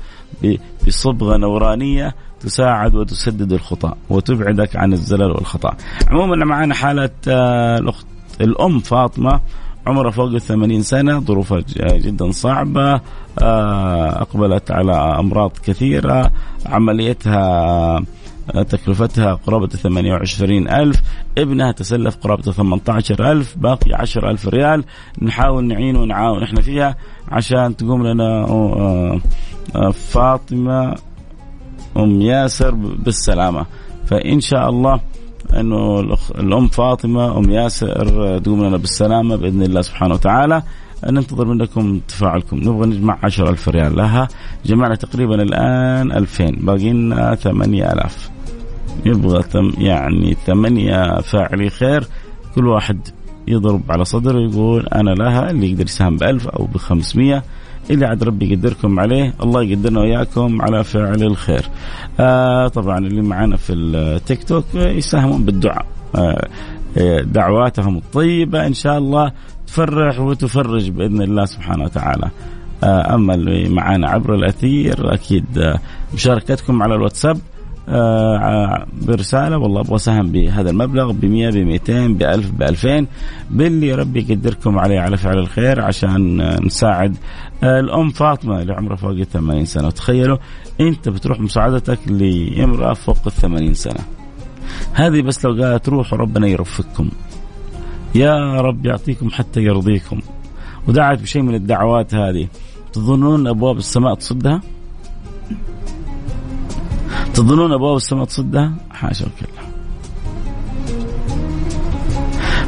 بصبغة 0.86 1.36
نورانية 1.36 2.14
تساعد 2.40 2.94
وتسدد 2.94 3.52
الخطأ 3.52 3.96
وتبعدك 4.10 4.76
عن 4.76 4.92
الزلل 4.92 5.30
والخطأ. 5.30 5.76
عموما 6.10 6.44
معنا 6.44 6.74
حالة 6.74 7.10
آه، 7.28 7.78
الأخت 7.78 8.06
الأم 8.40 8.78
فاطمة 8.78 9.40
عمرها 9.88 10.10
فوق 10.10 10.32
الثمانين 10.32 10.82
سنة 10.82 11.20
ظروفها 11.20 11.62
جدا 11.76 12.30
صعبة 12.30 13.00
آه، 13.38 14.22
أقبلت 14.22 14.70
على 14.70 14.92
أمراض 14.92 15.52
كثيرة 15.64 16.30
عمليتها 16.66 17.42
آه، 18.54 18.62
تكلفتها 18.62 19.34
قرابة 19.34 19.66
28 19.66 20.68
ألف 20.68 21.02
ابنها 21.38 21.72
تسلف 21.72 22.16
قرابة 22.16 22.42
18 22.42 23.32
ألف 23.32 23.58
باقي 23.58 23.94
10 23.94 24.30
ألف 24.30 24.48
ريال 24.48 24.84
نحاول 25.22 25.64
نعين 25.64 25.96
ونعاون 25.96 26.42
إحنا 26.42 26.60
فيها 26.60 26.96
عشان 27.28 27.76
تقوم 27.76 28.06
لنا 28.06 28.44
آه، 28.44 29.20
فاطمة 29.90 30.94
أم 31.96 32.22
ياسر 32.22 32.74
بالسلامة. 32.74 33.66
فإن 34.06 34.40
شاء 34.40 34.68
الله 34.68 35.00
انه 35.54 36.00
الأم 36.38 36.68
فاطمة 36.68 37.38
أم 37.38 37.50
ياسر 37.50 38.38
تقوم 38.38 38.64
لنا 38.64 38.76
بالسلامة 38.76 39.36
بإذن 39.36 39.62
الله 39.62 39.80
سبحانه 39.82 40.14
وتعالى. 40.14 40.62
ننتظر 41.06 41.44
منكم 41.44 42.00
تفاعلكم 42.08 42.56
نبغى 42.56 42.86
نجمع 42.86 43.18
10000 43.22 43.68
ريال 43.68 43.96
لها. 43.96 44.28
جمعنا 44.66 44.94
تقريبا 44.94 45.34
الآن 45.34 46.12
2000 46.12 46.50
باقي 46.50 46.92
لنا 46.92 47.34
8000 47.34 48.30
يبغى 49.06 49.44
يعني 49.78 50.36
ثمانية 50.46 51.20
فاعلي 51.20 51.70
خير. 51.70 52.06
كل 52.54 52.66
واحد 52.66 53.08
يضرب 53.48 53.82
على 53.88 54.04
صدره 54.04 54.40
يقول 54.40 54.86
أنا 54.86 55.10
لها 55.10 55.50
اللي 55.50 55.70
يقدر 55.70 55.84
يساهم 55.84 56.16
بألف 56.16 56.48
أو 56.48 56.64
بخمسمية. 56.64 57.42
اللي 57.90 58.06
عاد 58.06 58.24
ربي 58.24 58.52
يقدركم 58.52 59.00
عليه. 59.00 59.34
الله 59.42 59.62
يقدرنا 59.62 60.00
وياكم 60.00 60.62
على 60.62 60.84
فعل 60.84 61.22
الخير. 61.22 61.68
آه 62.20 62.68
طبعا 62.68 62.98
اللي 62.98 63.22
معنا 63.22 63.56
في 63.56 63.72
التيك 63.72 64.44
توك 64.44 64.64
يساهمون 64.74 65.44
بالدعاء. 65.44 65.86
آه, 66.14 66.48
آه، 66.98 67.20
دعواتهم 67.20 67.96
الطيبة 67.96 68.66
إن 68.66 68.74
شاء 68.74 68.98
الله 68.98 69.32
تفرح 69.66 70.20
وتفرج 70.20 70.90
بإذن 70.90 71.22
الله 71.22 71.44
سبحانه 71.44 71.84
وتعالى. 71.84 72.30
آه 72.84 73.14
أما 73.14 73.34
اللي 73.34 73.68
معنا 73.68 74.08
عبر 74.08 74.34
الأثير 74.34 75.14
أكيد 75.14 75.74
مشاركتكم 76.14 76.82
على 76.82 76.94
الواتساب. 76.94 77.36
آه 77.36 77.57
برسالة 79.02 79.58
والله 79.58 79.80
أبغى 79.80 79.96
اساهم 79.96 80.32
بهذا 80.32 80.70
المبلغ 80.70 81.12
ب 81.12 81.24
100 81.24 81.50
ب 81.50 81.56
200 81.56 82.06
ب 82.06 82.22
1000 82.22 82.50
ب 82.50 82.62
2000 82.62 83.06
باللي 83.50 83.94
ربي 83.94 84.26
يقدركم 84.28 84.78
عليه 84.78 85.00
على 85.00 85.16
فعل 85.16 85.38
الخير 85.38 85.80
عشان 85.80 86.36
نساعد 86.66 87.16
آه 87.62 87.80
الأم 87.80 88.10
فاطمة 88.10 88.62
اللي 88.62 88.72
عمرها 88.72 88.96
فوق 88.96 89.10
ال 89.10 89.28
80 89.28 89.64
سنة. 89.64 89.86
وتخيلوا 89.86 90.38
أنت 90.80 91.08
بتروح 91.08 91.40
مساعدتك 91.40 91.98
لامرأة 92.08 92.92
فوق 92.92 93.18
ال 93.26 93.32
80 93.32 93.74
سنة. 93.74 94.00
هذه 94.92 95.22
بس 95.22 95.44
لو 95.44 95.64
قالت 95.64 95.88
روحوا 95.88 96.18
ربنا 96.18 96.46
يرفقكم. 96.46 97.10
يا 98.14 98.60
رب 98.60 98.86
يعطيكم 98.86 99.30
حتى 99.30 99.60
يرضيكم. 99.60 100.20
ودعت 100.88 101.22
بشيء 101.22 101.42
من 101.42 101.54
الدعوات 101.54 102.14
هذه. 102.14 102.48
تظنون 102.92 103.46
أبواب 103.46 103.76
السماء 103.76 104.14
تصدها؟ 104.14 104.60
تظنون 107.38 107.72
أبواب 107.72 107.96
السماء 107.96 108.24
تصدها؟ 108.24 108.72
حاشا 108.90 109.26
وكلا. 109.26 109.68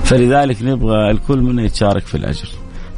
فلذلك 0.05 0.63
نبغى 0.63 1.11
الكل 1.11 1.41
منا 1.41 1.63
يتشارك 1.63 2.03
في 2.03 2.15
الأجر. 2.15 2.49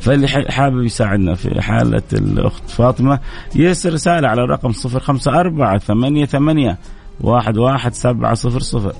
فاللي 0.00 0.28
حابب 0.28 0.82
يساعدنا 0.82 1.34
في 1.34 1.62
حالة 1.62 2.02
الأخت 2.12 2.70
فاطمة 2.70 3.18
يرسل 3.54 3.92
رسالة 3.92 4.28
على 4.28 4.44
الرقم 4.44 4.72
صفر 4.72 5.00
خمسة 5.00 5.40
أربعة 5.40 5.78
ثمانية 5.78 6.26
ثمانية 6.26 6.78
واحد 7.20 7.58
واحد 7.58 7.94
سبعة 7.94 8.34
صفر 8.34 8.60
صفر 8.60 8.92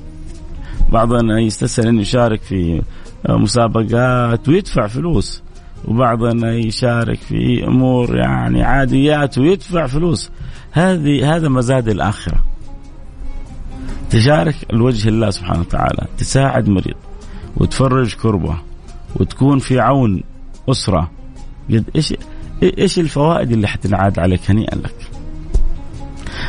بعضنا 0.93 1.41
يستسهل 1.41 1.87
أن 1.87 2.01
يشارك 2.01 2.43
في 2.43 2.83
مسابقات 3.29 4.49
ويدفع 4.49 4.87
فلوس 4.87 5.43
وبعضنا 5.85 6.55
يشارك 6.55 7.19
في 7.19 7.67
أمور 7.67 8.17
يعني 8.17 8.63
عاديات 8.63 9.39
ويدفع 9.39 9.87
فلوس 9.87 10.31
هذه 10.73 11.37
هذا 11.37 11.49
مزاد 11.49 11.89
الآخرة 11.89 12.52
تشارك 14.13 14.55
لوجه 14.73 15.09
الله 15.09 15.31
سبحانه 15.31 15.61
وتعالى 15.61 16.07
تساعد 16.19 16.69
مريض 16.69 16.97
وتفرج 17.57 18.15
كربة 18.15 18.57
وتكون 19.17 19.59
في 19.59 19.81
عون 19.81 20.23
أسرة. 20.69 21.11
قد 21.71 21.85
إيش 21.97 22.15
إيش 22.63 22.99
الفوائد 22.99 23.53
اللي 23.53 23.69
حتنعاد 23.69 24.19
عليك 24.19 24.51
هنيئا 24.51 24.75
لك؟ 24.75 24.95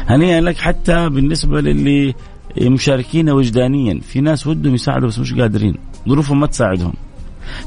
هنيئا 0.07 0.41
لك 0.41 0.57
حتى 0.57 1.09
بالنسبة 1.09 1.61
للي 1.61 2.13
مشاركين 2.61 3.29
وجدانيا. 3.29 3.99
في 3.99 4.21
ناس 4.21 4.47
ودهم 4.47 4.75
يساعدوا 4.75 5.07
بس 5.07 5.19
مش 5.19 5.33
قادرين 5.33 5.75
ظروفهم 6.09 6.39
ما 6.39 6.47
تساعدهم. 6.47 6.93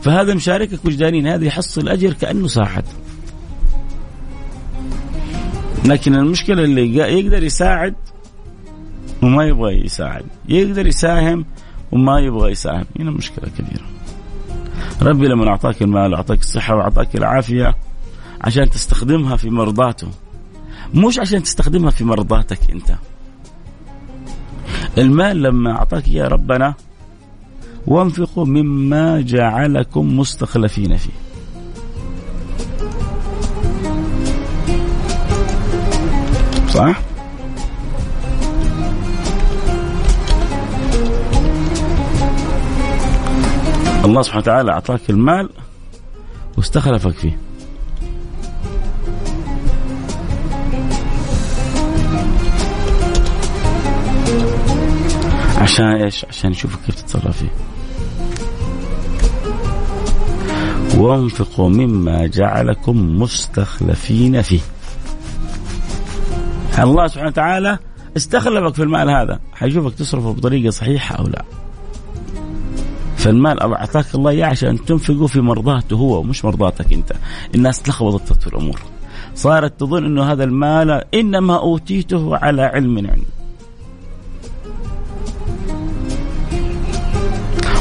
فهذا 0.02 0.34
مشاركك 0.34 0.84
وجدانيا 0.84 1.34
هذا 1.34 1.44
يحصل 1.44 1.88
اجر 1.88 2.12
كأنه 2.12 2.46
ساعد 2.46 2.84
لكن 5.84 6.14
المشكلة 6.14 6.64
اللي 6.64 6.96
يقدر 6.96 7.42
يساعد 7.42 7.94
وما 9.23 9.44
يبغى 9.44 9.85
يساعد. 9.85 10.25
يقدر 10.49 10.87
يساهم 10.87 11.44
وما 11.92 12.20
يبغى 12.20 12.50
يساهم. 12.50 12.85
هنا 12.99 13.11
مشكلة 13.11 13.49
كبيرة. 13.58 13.87
ربي 15.02 15.28
لما 15.28 15.49
أعطاك 15.49 15.82
المال 15.82 16.12
واعطاك 16.12 16.40
الصحة 16.40 16.76
وأعطاك 16.76 17.16
العافية 17.16 17.75
عشان 18.40 18.70
تستخدمها 18.70 19.37
في 19.37 19.50
مرضاته. 19.50 20.08
مش 20.94 21.18
عشان 21.18 21.42
تستخدمها 21.42 21.90
في 21.90 22.04
مرضاتك 22.04 22.58
أنت. 22.73 22.94
المال 24.99 25.42
لما 25.42 25.70
أعطاك 25.70 26.08
اياه 26.08 26.28
ربنا 26.28 26.75
وانفقوا 27.87 28.46
مما 28.46 29.20
جعلكم 29.20 30.18
مستخلفين 30.18 30.96
فيه. 30.96 31.12
صح؟ 36.68 37.00
الله 44.06 44.22
سبحانه 44.22 44.42
وتعالى 44.42 44.72
أعطاك 44.72 45.10
المال 45.10 45.50
واستخلفك 46.56 47.14
فيه 47.14 47.38
عشان 55.58 55.86
إيش؟ 55.86 56.25
عشان 56.25 56.50
يشوفك 56.50 56.78
كيف 56.86 56.94
تتصرف 56.94 57.38
فيه. 57.38 57.50
وانفقوا 60.98 61.68
مما 61.68 62.26
جعلكم 62.26 63.20
مستخلفين 63.20 64.42
فيه. 64.42 64.60
الله 66.78 67.06
سبحانه 67.06 67.28
وتعالى 67.28 67.78
استخلفك 68.16 68.75
في 68.75 68.82
المال 68.82 69.10
هذا، 69.10 69.40
حيشوفك 69.52 69.94
تصرفه 69.94 70.32
بطريقة 70.32 70.70
صحيحة 70.70 71.16
أو 71.16 71.26
لا. 71.26 71.44
فالمال 73.26 73.61
اعطاك 73.61 74.14
الله 74.14 74.30
اياه 74.30 74.47
عشان 74.47 74.85
تنفقه 74.85 75.26
في 75.26 75.40
مرضاته 75.40 75.97
هو 75.97 76.23
مش 76.23 76.45
مرضاتك 76.45 76.92
أنت. 76.92 77.12
الناس 77.54 77.83
تلخبطت 77.83 78.42
في 78.42 78.46
الأمور. 78.46 78.81
صارت 79.35 79.81
تظن 79.81 80.05
إنه 80.05 80.33
هذا 80.33 80.44
المال 80.44 81.05
إنما 81.14 81.59
أوتيته 81.59 82.37
على 82.37 82.62
علم 82.62 82.98
عندي. 82.98 83.27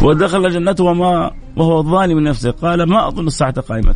ودخل 0.02 0.50
جنته 0.50 0.84
وما 0.84 1.32
وهو 1.56 1.84
ظالم 1.84 2.20
لنفسه 2.20 2.52
قال 2.52 2.84
ما 2.84 3.08
أظن 3.08 3.28
الساعة 3.28 3.62
قائمة 3.62 3.96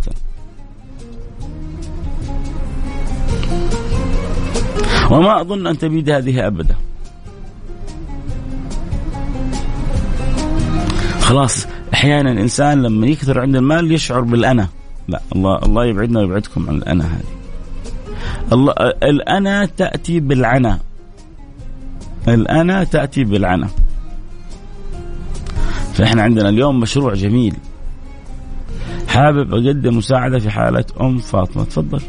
وما 5.12 5.42
أظن 5.42 5.68
أن 5.68 5.78
تبيد 5.78 6.10
هذه 6.10 6.48
أبدا 6.48 6.76
خلاص 11.30 11.68
أحيانا 11.94 12.32
الإنسان 12.32 12.82
لما 12.82 13.08
يكثر 13.08 13.40
عند 13.40 13.56
المال 13.56 13.92
يشعر 13.92 14.22
بالأنا. 14.22 14.68
لا 15.08 15.22
الله 15.36 15.58
الله 15.58 15.86
يبعدنا 15.86 16.20
ويبعدكم 16.20 16.70
عن 16.70 16.76
الأنا 16.76 17.04
هذه. 17.04 17.24
الله 18.54 18.74
الأنا 19.04 19.66
تأتي 19.66 20.20
بالعنا. 20.20 20.80
الأنا 22.28 22.84
تأتي 22.84 23.24
بالعنا. 23.24 23.68
فإحنا 25.94 26.22
عندنا 26.22 26.50
اليوم 26.50 26.80
مشروع 26.80 27.14
جميل. 27.14 27.56
حابب 29.08 29.54
أقدم 29.54 29.98
مساعدة 29.98 30.40
في 30.40 30.50
حالة 30.50 30.86
أم 31.02 31.18
فاطمة. 31.18 31.64
تفضل. 31.64 32.02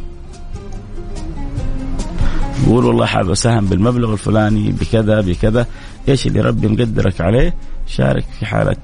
قول 2.66 2.84
والله 2.84 3.06
حابب 3.06 3.30
أساهم 3.30 3.66
بالمبلغ 3.66 4.12
الفلاني 4.12 4.72
بكذا 4.72 5.20
بكذا. 5.20 5.66
إيش 6.08 6.26
اللي 6.26 6.40
ربي 6.40 6.68
مقدرك 6.68 7.20
عليه؟ 7.20 7.54
شارك 7.90 8.24
في 8.38 8.46
حالة 8.46 8.76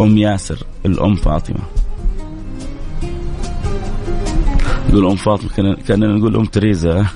أم 0.00 0.18
ياسر 0.18 0.58
الأم 0.86 1.14
فاطمة. 1.14 1.60
نقول 4.88 5.06
أم 5.06 5.16
فاطمة 5.16 5.76
كأننا 5.88 6.16
نقول 6.16 6.36
أم 6.36 6.44
تريزا 6.44 6.96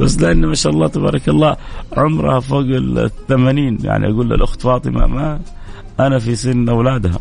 بس 0.00 0.20
لأن 0.20 0.46
ما 0.46 0.54
شاء 0.54 0.72
الله 0.72 0.86
تبارك 0.88 1.28
الله 1.28 1.56
عمرها 1.96 2.40
فوق 2.40 2.64
الثمانين. 2.68 3.78
يعني 3.84 4.10
أقول 4.10 4.28
للأخت 4.30 4.62
فاطمة 4.62 5.06
ما 5.06 5.40
أنا 6.00 6.18
في 6.18 6.36
سن 6.36 6.68
أولادها. 6.68 7.18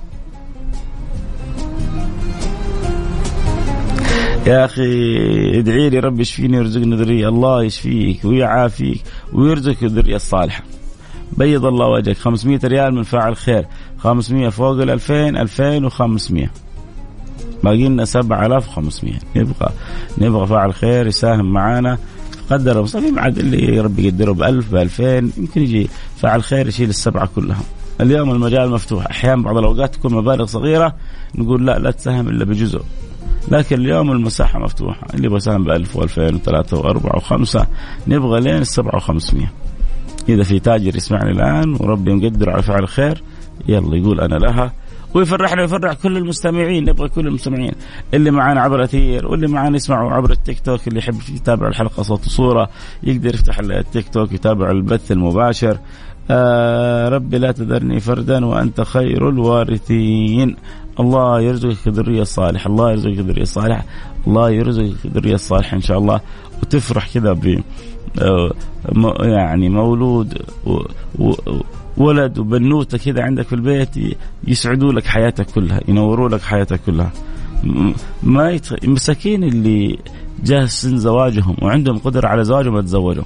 يا 4.47 4.65
أخي 4.65 5.59
ادعي 5.59 5.89
لي 5.89 5.99
ربي 5.99 6.21
يشفيني 6.21 6.57
ويرزقني 6.57 6.95
ذرية. 6.95 7.29
الله 7.29 7.63
يشفيك 7.63 8.25
ويعافيك 8.25 9.03
ويرزقك 9.33 9.83
الذرية 9.83 10.15
الصالحة. 10.15 10.63
بيض 11.37 11.65
الله 11.65 11.87
وجهك. 11.87 12.17
500 12.17 12.59
ريال 12.63 12.95
من 12.95 13.03
فاعل 13.03 13.35
خير. 13.35 13.65
500 13.97 14.49
فوق 14.49 14.81
ال 14.81 14.89
2000 14.89 15.41
2500 15.41 16.49
باقي 17.63 17.87
لنا 17.87 18.05
7500 18.05 19.13
نبغى 19.35 19.69
نبغى 20.17 20.47
فاعل 20.47 20.73
خير 20.73 21.07
يساهم 21.07 21.53
معانا. 21.53 21.97
قدر 22.51 22.77
المصطفى 22.79 23.11
بعد 23.11 23.37
اللي 23.37 23.79
ربي 23.79 24.07
يقدره 24.07 24.31
ب 24.31 24.43
1000 24.43 24.71
ب 24.71 24.75
2000 24.75 25.31
يمكن 25.37 25.61
يجي 25.61 25.89
فاعل 26.17 26.43
خير 26.43 26.67
يشيل 26.67 26.89
السبعة 26.89 27.29
كلها. 27.35 27.61
اليوم 28.01 28.31
المجال 28.31 28.69
مفتوح. 28.69 29.05
أحيانا 29.05 29.43
بعض 29.43 29.57
الأوقات 29.57 29.95
تكون 29.95 30.13
مبالغ 30.13 30.45
صغيرة 30.45 30.95
نقول 31.35 31.65
لا 31.65 31.79
لا 31.79 31.91
تساهم 31.91 32.29
إلا 32.29 32.45
بجزء. 32.45 32.81
لكن 33.47 33.75
اليوم 33.75 34.11
المساحة 34.11 34.59
مفتوحة. 34.59 35.07
اللي 35.13 35.35
يساهم 35.35 35.63
ب 35.63 35.69
1000 35.69 35.97
و2000 35.97 36.33
و3 36.33 36.77
و4 36.77 37.19
و5 37.19 37.65
نبغى 38.07 38.39
لين 38.41 38.55
ال 38.55 38.67
7500. 38.67 39.51
إذا 40.29 40.43
في 40.43 40.59
تاجر 40.59 40.95
يسمعني 40.95 41.31
الآن 41.31 41.77
وربي 41.79 42.13
مقدر 42.13 42.49
على 42.49 42.61
فعل 42.61 42.87
خير 42.87 43.23
يلا 43.67 43.97
يقول 43.97 44.21
أنا 44.21 44.35
لها 44.35 44.73
ويفرحنا 45.13 45.61
ويفرح 45.61 45.93
كل 45.93 46.17
المستمعين. 46.17 46.89
نبغى 46.89 47.09
كل 47.09 47.27
المستمعين 47.27 47.71
اللي 48.13 48.31
معانا 48.31 48.61
عبر 48.61 48.83
اثير 48.83 49.27
واللي 49.27 49.47
معانا 49.47 49.75
يسمعوا 49.75 50.11
عبر 50.11 50.31
التيك 50.31 50.59
توك 50.59 50.87
اللي 50.87 50.99
يحب 50.99 51.15
يتابع 51.35 51.67
الحلقة 51.67 52.03
صوت 52.03 52.25
وصورة 52.25 52.69
يقدر 53.03 53.33
يفتح 53.33 53.59
التيك 53.59 54.09
توك 54.09 54.31
يتابع 54.31 54.71
البث 54.71 55.11
المباشر. 55.11 55.77
آه 56.31 57.09
ربي 57.09 57.37
لا 57.37 57.51
تذرني 57.51 57.99
فردا 57.99 58.45
وأنت 58.45 58.81
خير 58.81 59.29
الوارثين. 59.29 60.55
الله 60.99 61.41
يرزقك 61.41 61.87
ذرية 61.87 62.23
صالحة 62.23 62.69
الله 62.69 62.91
يرزقك 62.91 63.19
ذرية 63.19 63.43
صالحة 63.43 63.85
الله 64.27 64.49
يرزقك 64.49 65.05
ذرية 65.07 65.35
صالحة 65.35 65.77
إن 65.77 65.81
شاء 65.81 65.97
الله. 65.97 66.21
وتفرح 66.63 67.13
كذا 67.13 67.33
ب 67.33 67.63
آه، 68.21 68.51
يعني 69.21 69.69
مولود 69.69 70.37
ولد 71.97 72.39
وبنوتة 72.39 72.97
كذا 72.97 73.23
عندك 73.23 73.45
في 73.47 73.53
البيت 73.53 73.89
يسعدوا 74.47 74.93
لك 74.93 75.05
حياتك 75.05 75.45
كلها 75.51 75.81
ينوروا 75.87 76.29
لك 76.29 76.41
حياتك 76.41 76.79
كلها. 76.85 77.11
ما 78.23 78.51
يتخ... 78.51 78.73
مساكين 78.83 79.43
اللي 79.43 79.99
جاه 80.43 80.65
سن 80.65 80.97
زواجهم 80.97 81.55
وعندهم 81.61 81.97
قدرة 81.97 82.27
على 82.27 82.43
زواجهم 82.43 82.73
ما 82.73 82.81
تزوجوا 82.81 83.23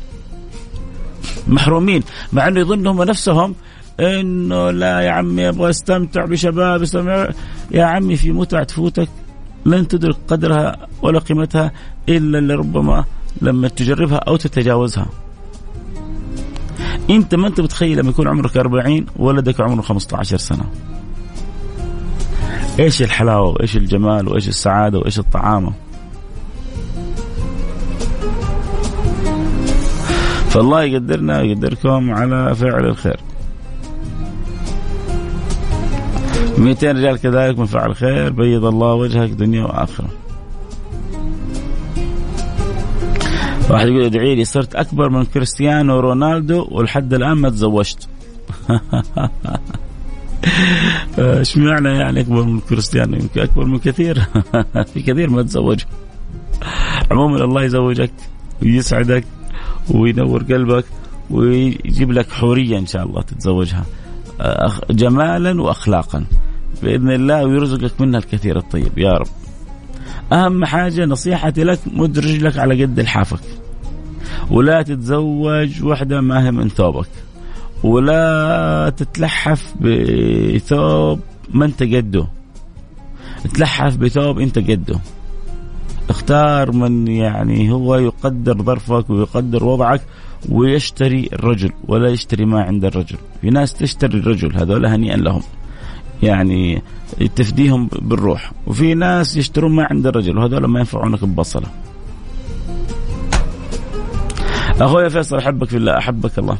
محرومين 1.47 2.03
مع 2.33 2.47
إنه 2.47 2.59
يظنهم 2.59 3.03
نفسهم 3.03 3.55
إنه 3.99 4.71
لا 4.71 4.99
يا 4.99 5.11
عمي 5.11 5.49
أبغى 5.49 5.69
أستمتع 5.69 6.25
بشباب 6.25 6.81
أستمتع. 6.81 7.29
يا 7.71 7.83
عمي 7.83 8.15
في 8.15 8.31
متعة 8.31 8.63
تفوتك 8.63 9.09
لن 9.65 9.87
تدرك 9.87 10.17
قدرها 10.27 10.87
ولا 11.01 11.19
قيمتها 11.19 11.71
إلا 12.09 12.53
لربما 12.53 13.05
لما 13.41 13.67
تجربها 13.67 14.17
أو 14.17 14.35
تتجاوزها. 14.35 15.07
أنت 17.09 17.35
ما 17.35 17.47
أنت 17.47 17.61
متخيل 17.61 17.97
لما 17.97 18.09
يكون 18.09 18.27
عمرك 18.27 18.57
40 18.57 19.05
ولدك 19.15 19.61
عمره 19.61 19.81
15 19.81 20.37
سنة. 20.37 20.63
إيش 22.79 23.01
الحلاوة 23.01 23.49
وإيش 23.49 23.77
الجمال 23.77 24.27
وإيش 24.27 24.47
السعادة 24.47 24.99
وإيش 24.99 25.19
الطعامة. 25.19 25.73
فالله 30.49 30.83
يقدرنا 30.83 31.39
ويقدركم 31.39 32.11
على 32.11 32.55
فعل 32.55 32.85
الخير. 32.85 33.19
200 36.57 36.91
رجال 36.91 37.17
كذلك 37.17 37.59
من 37.59 37.65
فعل 37.65 37.95
خير. 37.95 38.29
بيض 38.29 38.65
الله 38.65 38.93
وجهك 38.93 39.29
دنيا 39.29 39.63
وآخرة. 39.63 40.07
واحد 43.69 43.87
يقول 43.87 44.03
ادعي 44.03 44.35
لي 44.35 44.45
صرت 44.45 44.75
أكبر 44.75 45.09
من 45.09 45.25
كريستيانو 45.25 45.99
رونالدو 45.99 46.67
ولحد 46.71 47.13
الآن 47.13 47.33
ما 47.33 47.49
تزوجت. 47.49 48.07
إيش 51.19 51.57
معنى 51.57 51.89
يعني 51.89 52.19
أكبر 52.19 52.43
من 52.43 52.59
كريستيانو؟ 52.59 53.17
يمكن 53.17 53.41
أكبر 53.41 53.65
من 53.65 53.79
كثير. 53.79 54.19
في 54.93 55.01
كثير 55.01 55.29
ما 55.29 55.41
تزوج. 55.41 55.83
عموما 57.11 57.43
الله 57.43 57.63
يزوجك 57.63 58.11
ويسعدك 58.61 59.23
وينور 59.91 60.43
قلبك 60.43 60.85
ويجيب 61.29 62.11
لك 62.11 62.31
حورية 62.31 62.77
إن 62.77 62.85
شاء 62.85 63.03
الله 63.03 63.21
تتزوجها. 63.21 63.85
جمالا 64.89 65.61
واخلاقا. 65.61 66.25
بإذن 66.83 67.11
الله 67.11 67.45
ويرزقك 67.45 68.01
منها 68.01 68.19
الكثير. 68.19 68.57
الطيب 68.57 68.97
يا 68.97 69.11
رب. 69.11 69.27
أهم 70.33 70.65
حاجة 70.65 71.05
نصيحتي 71.05 71.63
لك 71.63 71.79
مد 71.93 72.19
رجلك 72.19 72.57
على 72.57 72.83
قد 72.83 72.99
لحافك 72.99 73.39
ولا 74.51 74.81
تتزوج 74.81 75.83
وحدة 75.83 76.21
ما 76.21 76.45
هي 76.45 76.51
من 76.51 76.69
ثوبك. 76.69 77.07
ولا 77.83 78.93
تتلحف 78.97 79.73
بثوب 79.81 81.19
ما 81.53 81.65
انت 81.65 81.83
قده. 81.83 82.27
تلحف 83.53 83.95
بثوب 83.97 84.39
انت 84.39 84.59
قده. 84.59 84.99
اختار 86.09 86.71
من 86.71 87.07
يعني 87.07 87.71
هو 87.71 87.95
يقدر 87.95 88.61
ظرفك 88.63 89.09
ويقدر 89.09 89.63
وضعك 89.63 90.01
ويشتري 90.49 91.29
الرجل 91.33 91.71
ولا 91.87 92.09
يشتري 92.09 92.45
ما 92.45 92.63
عند 92.63 92.85
الرجل. 92.85 93.17
في 93.41 93.49
ناس 93.49 93.73
تشتري 93.73 94.19
الرجل 94.19 94.57
هذول 94.57 94.85
هنيئا 94.85 95.17
لهم. 95.17 95.41
يعني 96.23 96.81
تفديهم 97.35 97.89
بالروح. 98.01 98.51
وفي 98.67 98.93
ناس 98.93 99.37
يشترون 99.37 99.71
ما 99.71 99.87
عند 99.91 100.07
الرجل 100.07 100.37
وهذول 100.37 100.65
ما 100.65 100.79
ينفعونك 100.79 101.25
ببصلة. 101.25 101.67
أخوي 104.81 105.09
فيصل 105.09 105.37
أحبك 105.37 105.67
في 105.69 105.77
الله 105.77 105.97
أحبك 105.97 106.39
الله. 106.39 106.57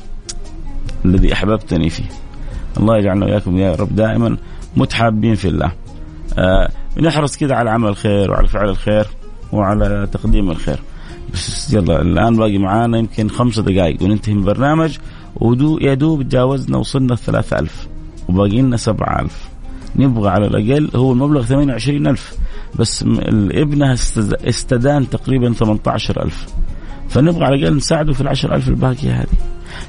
الذي 1.06 1.34
أحببتني 1.34 1.90
فيه. 1.90 2.10
الله 2.80 2.98
يجعلنا 2.98 3.26
وإياكم 3.26 3.58
يا 3.58 3.76
رب 3.76 3.96
دائما 3.96 4.38
متحابين 4.78 5.36
في 5.36 5.48
الله. 5.48 5.72
آه 6.38 6.70
نحرص 7.02 7.38
كذا 7.38 7.56
على 7.56 7.70
عمل 7.70 7.90
الخير 7.90 8.32
وعلى 8.32 8.48
فعل 8.48 8.70
الخير 8.70 9.08
وعلى 9.52 10.08
تقديم 10.12 10.50
الخير. 10.50 10.80
بس 11.34 11.74
يلا 11.74 12.02
الآن 12.02 12.38
باقي 12.38 12.58
معانا 12.58 12.98
يمكن 12.98 13.30
خمسة 13.30 13.62
دقائق 13.64 14.04
وننتهي 14.04 14.34
من 14.34 14.40
البرنامج 14.40 14.98
ودو 15.36 15.78
يا 15.78 15.94
دوب 15.94 16.24
تجاوزنا 16.24 16.78
وصلنا 16.78 17.14
الثلاثة 17.14 17.60
ألف 17.60 17.88
وباقي 18.30 18.62
لنا 18.62 18.78
سبعة 18.78 19.22
ألف. 19.22 19.47
نبغى 19.98 20.30
على 20.30 20.48
الأقل 20.48 20.90
هو 20.96 21.12
المبلغ 21.12 21.44
ثمانية 21.44 21.72
وعشرين 21.72 22.08
ألف 22.08 22.38
بس 22.80 23.04
ابنها 23.52 23.94
استدان 24.48 25.10
تقريبا 25.10 25.54
18 25.54 26.24
ألف. 26.24 26.48
فنبغى 27.10 27.46
على 27.46 27.56
الأقل 27.56 27.76
نساعده 27.76 28.14
في 28.14 28.22
العشر 28.22 28.56
ألف 28.56 28.68
الباقية 28.70 29.12
هذه. 29.12 29.38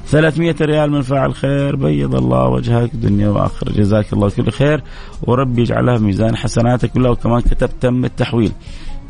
300 0.07 0.55
ريال 0.61 0.91
من 0.91 1.03
فاعل 1.03 1.35
خير 1.35 1.77
بيض 1.77 2.15
الله 2.15 2.49
وجهك 2.49 2.91
دنيا 2.95 3.29
واخره 3.29 3.73
جزاك 3.73 4.13
الله 4.13 4.31
كل 4.31 4.51
خير. 4.51 4.83
وربي 5.23 5.63
يجعلها 5.63 5.97
في 5.97 6.05
ميزان 6.05 6.37
حسناتك 6.37 6.91
كلها. 6.91 7.11
وكمان 7.11 7.41
كتبت 7.41 7.75
تم 7.81 8.05
التحويل. 8.05 8.53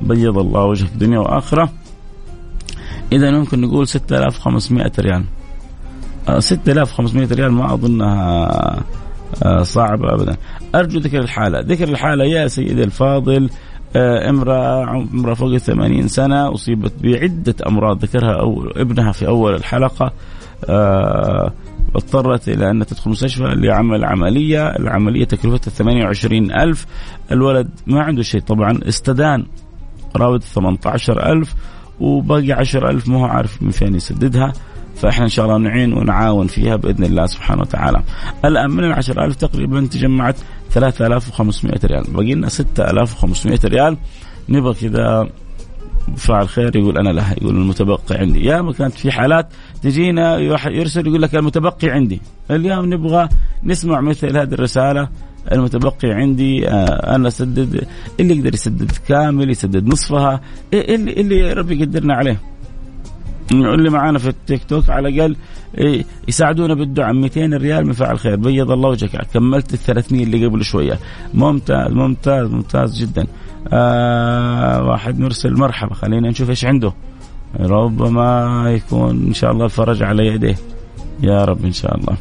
بيض 0.00 0.38
الله 0.38 0.64
وجهك 0.64 0.90
دنيا 0.96 1.18
واخره 1.18 1.72
إذا 3.12 3.30
ممكن 3.30 3.60
نقول 3.60 3.88
6500 3.88 4.92
ريال. 4.98 5.24
6500 6.38 7.26
آه، 7.26 7.34
ريال 7.34 7.52
ما 7.52 7.74
أظنها 7.74 8.84
آه، 9.42 9.62
صعبة 9.62 10.14
ابدا. 10.14 10.36
أرجو 10.74 10.98
ذكر 10.98 11.18
الحالة. 11.18 11.60
ذكر 11.60 11.88
الحالة 11.88 12.24
يا 12.24 12.46
سيدي 12.46 12.84
الفاضل 12.84 13.50
آه، 13.96 14.30
امرأة 14.30 14.86
عمرها 14.86 15.34
فوق 15.34 15.52
الثمانين 15.52 16.08
سنة 16.08 16.54
أصيبت 16.54 16.92
بعدة 17.02 17.54
أمراض 17.66 18.04
ذكرها 18.04 18.40
أو 18.40 18.70
ابنها 18.76 19.12
في 19.12 19.26
أول 19.26 19.54
الحلقة. 19.54 20.12
آه، 20.68 21.52
اضطرت 21.96 22.48
إلى 22.48 22.70
أن 22.70 22.86
تدخل 22.86 23.02
المستشفى 23.06 23.42
لعمل 23.44 24.04
عملية. 24.04 24.66
العملية 24.66 25.24
تكلفتها 25.24 25.70
28 25.70 26.52
ألف. 26.52 26.86
الولد 27.32 27.68
ما 27.86 28.02
عنده 28.02 28.22
شيء 28.22 28.40
طبعا 28.40 28.78
استدان. 28.88 29.46
قرابة 30.14 30.38
18 30.38 31.32
ألف 31.32 31.54
وباقي 32.00 32.52
10 32.52 32.90
ألف 32.90 33.08
ما 33.08 33.18
هو 33.18 33.24
عارف 33.24 33.62
من 33.62 33.70
فين 33.70 33.94
يسددها. 33.94 34.52
فإحنا 35.00 35.24
إن 35.24 35.28
شاء 35.28 35.46
الله 35.46 35.58
نعين 35.58 35.92
ونعاون 35.92 36.46
فيها 36.46 36.76
بإذن 36.76 37.04
الله 37.04 37.26
سبحانه 37.26 37.60
وتعالى. 37.60 38.02
الآن 38.44 38.70
من 38.70 38.84
ال 38.84 38.92
10000 38.92 39.36
تقريبا 39.36 39.86
تجمعت 39.86 40.36
3500 40.70 41.80
ريال، 41.84 42.04
باقي 42.12 42.34
لنا 42.34 42.48
6500 42.48 43.60
ريال. 43.64 43.96
نبغى 44.48 44.74
كذا 44.74 45.28
فاعل 46.16 46.48
خير 46.48 46.76
يقول 46.76 46.98
أنا 46.98 47.08
لها 47.08 47.32
يقول 47.32 47.56
المتبقي 47.56 48.16
عندي. 48.16 48.44
يا 48.44 48.62
ما 48.62 48.72
كانت 48.72 48.94
في 48.94 49.10
حالات 49.10 49.48
تجينا 49.82 50.38
يرسل 50.68 51.06
يقول 51.06 51.22
لك 51.22 51.34
المتبقي 51.34 51.90
عندي. 51.90 52.20
اليوم 52.50 52.94
نبغى 52.94 53.28
نسمع 53.64 54.00
مثل 54.00 54.38
هذه 54.38 54.54
الرسالة. 54.54 55.08
المتبقي 55.52 56.10
عندي 56.10 56.68
آه، 56.68 57.16
أنا 57.16 57.28
أسدد 57.28 57.86
اللي 58.20 58.36
يقدر 58.36 58.54
يسدد 58.54 58.92
كامل 59.08 59.50
يسدد 59.50 59.86
نصفها 59.86 60.40
اللي 60.72 61.12
اللي 61.12 61.52
ربي 61.52 61.80
يقدرنا 61.80 62.14
عليه. 62.14 62.40
اللي 63.52 63.90
معانا 63.90 64.18
في 64.18 64.28
التيك 64.28 64.64
توك 64.64 64.90
على 64.90 65.08
الأقل 65.08 65.36
إيه، 65.78 66.04
يساعدونا 66.28 66.74
بالدعم. 66.74 67.20
200 67.20 67.54
ريال 67.54 67.86
من 67.86 67.92
فعل 67.92 68.18
خير. 68.18 68.36
بيض 68.36 68.70
الله 68.70 68.88
وجهك. 68.88 69.26
كملت 69.34 69.74
ال 69.74 69.78
300 69.78 70.24
اللي 70.24 70.46
قبل 70.46 70.64
شوية. 70.64 70.98
ممتاز 71.34 71.92
ممتاز 71.92 72.50
ممتاز 72.50 72.98
جدا. 72.98 73.26
آه 73.72 74.82
واحد 74.82 75.18
مرسل 75.18 75.52
مرحبا. 75.52 75.94
خلينا 75.94 76.30
نشوف 76.30 76.50
إيش 76.50 76.64
عنده. 76.64 76.92
ربما 77.60 78.64
يكون 78.68 79.26
إن 79.26 79.34
شاء 79.34 79.52
الله 79.52 79.64
الفرج 79.64 80.02
على 80.02 80.26
يديه. 80.26 80.56
يا 81.22 81.44
رب 81.44 81.64
إن 81.64 81.72
شاء 81.72 81.96
الله. 81.96 82.16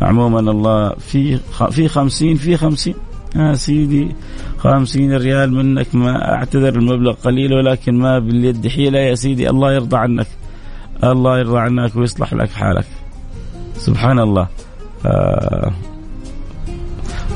عموما 0.00 0.40
الله 0.40 0.88
في 0.88 1.38
في 1.70 1.88
خمسين 1.88 2.36
في 2.36 2.56
خمسين. 2.56 2.94
يا 3.36 3.54
سيدي 3.54 4.08
خمسين 4.58 5.16
ريال 5.16 5.52
منك. 5.52 5.94
ما 5.94 6.34
أعتذر 6.34 6.74
المبلغ 6.74 7.12
قليل 7.12 7.54
ولكن 7.54 7.94
ما 7.94 8.18
باليد 8.18 8.68
حيلة 8.68 8.98
يا 8.98 9.14
سيدي. 9.14 9.50
الله 9.50 9.72
يرضى 9.72 9.96
عنك. 9.96 10.26
الله 11.04 11.38
يرضى 11.38 11.58
عنك 11.58 11.96
ويصلح 11.96 12.34
لك 12.34 12.50
حالك. 12.50 12.86
سبحان 13.76 14.18
الله 14.18 14.48
آه 15.06 15.72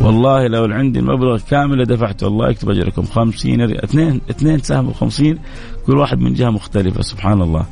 والله 0.00 0.46
لو 0.46 0.64
عندي 0.64 0.98
المبلغ 0.98 1.40
كامل 1.50 1.84
دفعته 1.84 2.26
الله 2.26 2.50
يكتب 2.50 2.70
أجركم. 2.70 3.02
50 3.04 3.60
اثنين 3.60 4.20
اثنين 4.30 4.58
ساهموا 4.58 4.92
50 4.92 5.38
كل 5.86 5.98
واحد 5.98 6.20
من 6.20 6.34
جهة 6.34 6.50
مختلفة 6.50 7.02
سبحان 7.02 7.42
الله 7.42 7.64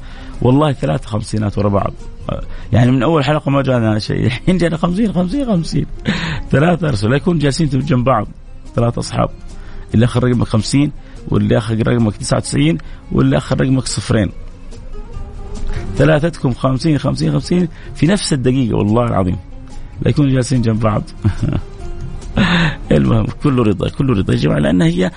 والله 0.42 0.72
ثلاث 0.72 1.06
خمسينات 1.06 1.58
ورا 1.58 1.68
بعض. 1.68 1.92
يعني 2.72 2.90
من 2.90 3.02
أول 3.02 3.24
حلقة 3.24 3.50
ما 3.50 3.62
جانا 3.62 3.98
شيء. 3.98 4.24
الحين 4.26 4.58
جانا 4.58 4.76
50 4.76 5.12
50 5.12 5.46
50 5.46 5.86
ثلاثة 6.50 6.88
ارسل 6.88 7.12
يكون 7.12 7.38
جالسين 7.38 7.68
جنب 7.68 8.04
بعض. 8.04 8.28
ثلاث 8.74 8.98
أصحاب. 8.98 9.30
اللي 9.94 10.04
آخر 10.04 10.24
رقمك 10.24 10.46
50 10.46 10.92
واللي 11.28 11.58
آخر 11.58 11.88
رقمك 11.88 12.16
99 12.16 12.78
واللي 13.12 13.36
آخر 13.36 13.60
رقمك 13.60 13.86
صفرين. 13.86 14.30
ثلاثتكم 15.98 16.52
50 16.52 16.98
50 16.98 17.32
50 17.32 17.68
في 17.94 18.06
نفس 18.06 18.32
الدقيقة 18.32 18.76
والله 18.76 19.04
العظيم. 19.04 19.36
لا 20.02 20.10
يكونوا 20.10 20.30
جالسين 20.30 20.62
جنب 20.62 20.80
بعض. 20.80 21.02
المهم 22.92 23.26
كله 23.42 23.62
رضا 23.62 23.88
كله 23.88 24.14
رضا 24.14 24.32
يا 24.32 24.38
جماعة 24.38 24.58
لأن 24.58 24.82
هي 24.82 25.10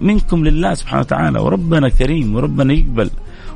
منكم 0.00 0.44
لله 0.44 0.74
سبحانه 0.74 1.00
وتعالى 1.00 1.38
وربنا 1.40 1.88
كريم 1.88 2.34
وربنا 2.34 2.72
يقبل 2.72 3.10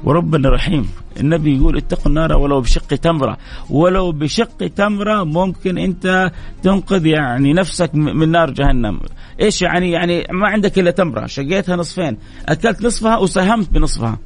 وربنا 0.04 0.48
رحيم. 0.48 0.88
النبي 1.20 1.56
يقول 1.56 1.76
اتقوا 1.76 2.06
النار 2.06 2.32
ولو 2.32 2.60
بشق 2.60 2.86
تمرة. 2.86 3.36
ولو 3.70 4.12
بشق 4.12 4.66
تمرة 4.76 5.24
ممكن 5.24 5.78
أنت 5.78 6.32
تنقذ 6.62 7.06
يعني 7.06 7.52
نفسك 7.52 7.94
من 7.94 8.28
نار 8.28 8.50
جهنم. 8.50 9.00
إيش 9.40 9.62
يعني؟ 9.62 9.90
يعني 9.90 10.26
ما 10.30 10.48
عندك 10.48 10.78
إلا 10.78 10.90
تمرة. 10.90 11.26
شقيتها 11.26 11.76
نصفين. 11.76 12.18
أكلت 12.48 12.82
نصفها 12.84 13.16
وساهمت 13.18 13.70
بنصفها. 13.70 14.18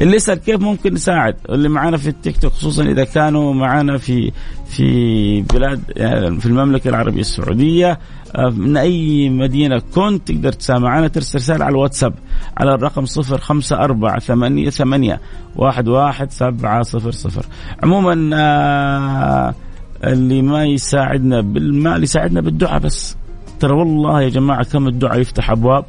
اللي 0.00 0.16
يسال 0.16 0.34
كيف 0.34 0.60
ممكن 0.60 0.94
نساعد 0.94 1.36
اللي 1.48 1.68
معانا 1.68 1.96
في 1.96 2.08
التيك 2.08 2.36
توك 2.36 2.52
خصوصا 2.52 2.82
إذا 2.84 3.04
كانوا 3.04 3.54
معانا 3.54 3.98
في 3.98 4.32
في 4.68 5.42
بلاد 5.42 5.80
يعني 5.96 6.40
في 6.40 6.46
المملكة 6.46 6.88
العربية 6.88 7.20
السعودية 7.20 7.98
آه، 8.36 8.48
من 8.48 8.76
أي 8.76 9.28
مدينة 9.28 9.82
كنت 9.94 10.28
تقدر 10.28 10.52
تساهم 10.52 10.82
معنا 10.82 11.08
ترسل 11.08 11.38
رسالة 11.38 11.64
على 11.64 11.72
الواتساب 11.72 12.14
على 12.56 12.74
الرقم 12.74 13.04
صفر 13.04 13.38
خمسة 13.38 13.76
أربعة 13.76 14.18
ثمانية 14.18 14.70
ثمانية 14.70 15.20
واحد 15.56 15.88
واحد 15.88 16.30
سبعة 16.30 16.82
صفر 16.82 17.10
صفر. 17.10 17.46
عموما 17.82 18.30
آه 18.34 19.54
اللي 20.04 20.42
ما 20.42 20.64
يساعدنا 20.64 21.40
بالمال 21.40 22.02
يساعدنا 22.02 22.40
بالدعاء 22.40 22.78
بس 22.78 23.16
ترى 23.60 23.72
والله 23.72 24.22
يا 24.22 24.28
جماعة 24.28 24.64
كم 24.64 24.88
الدعاء 24.88 25.20
يفتح 25.20 25.50
أبواب. 25.50 25.84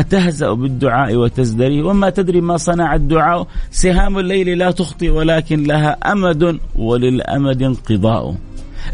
أتهزأ 0.00 0.52
بالدعاء 0.52 1.16
وتزدري؟ 1.16 1.82
وما 1.82 2.10
تدري 2.10 2.40
ما 2.40 2.56
صنع 2.56 2.94
الدعاء؟ 2.94 3.46
سهام 3.70 4.18
الليل 4.18 4.58
لا 4.58 4.70
تخطئ 4.70 5.08
ولكن 5.08 5.62
لها 5.62 6.12
أمد 6.12 6.58
وللأمد 6.76 7.62
انقضاء. 7.62 8.34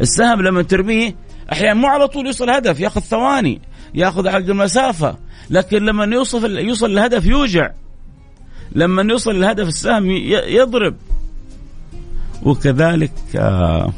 السهم 0.01 0.43
لما 0.43 0.63
ترميه 0.63 1.15
أحيانا 1.53 1.75
مو 1.75 1.87
على 1.87 2.09
طول 2.09 2.27
يوصل 2.27 2.51
هدف 2.51 2.81
ياخذ 2.81 3.01
ثواني 3.01 3.61
ياخذ 3.95 4.29
حق 4.29 4.37
المسافة. 4.37 5.17
لكن 5.51 5.85
لما 5.85 6.05
يوصل 6.05 6.59
يوصل 6.59 6.91
الهدف 6.91 7.27
يوجع. 7.27 7.71
لما 8.73 9.03
يوصل 9.03 9.31
الهدف 9.31 9.69
السهم 9.69 10.11
يضرب. 10.49 10.95
وكذلك 12.43 13.13
آه 13.37 13.93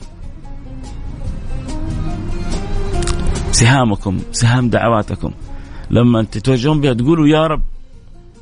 سهامكم 3.53 4.19
سهام 4.33 4.69
دعواتكم. 4.71 5.33
لما 5.91 6.23
تتوجهون 6.23 6.81
بها 6.81 6.93
تقولوا 6.93 7.29
يا 7.29 7.47
رب 7.47 7.63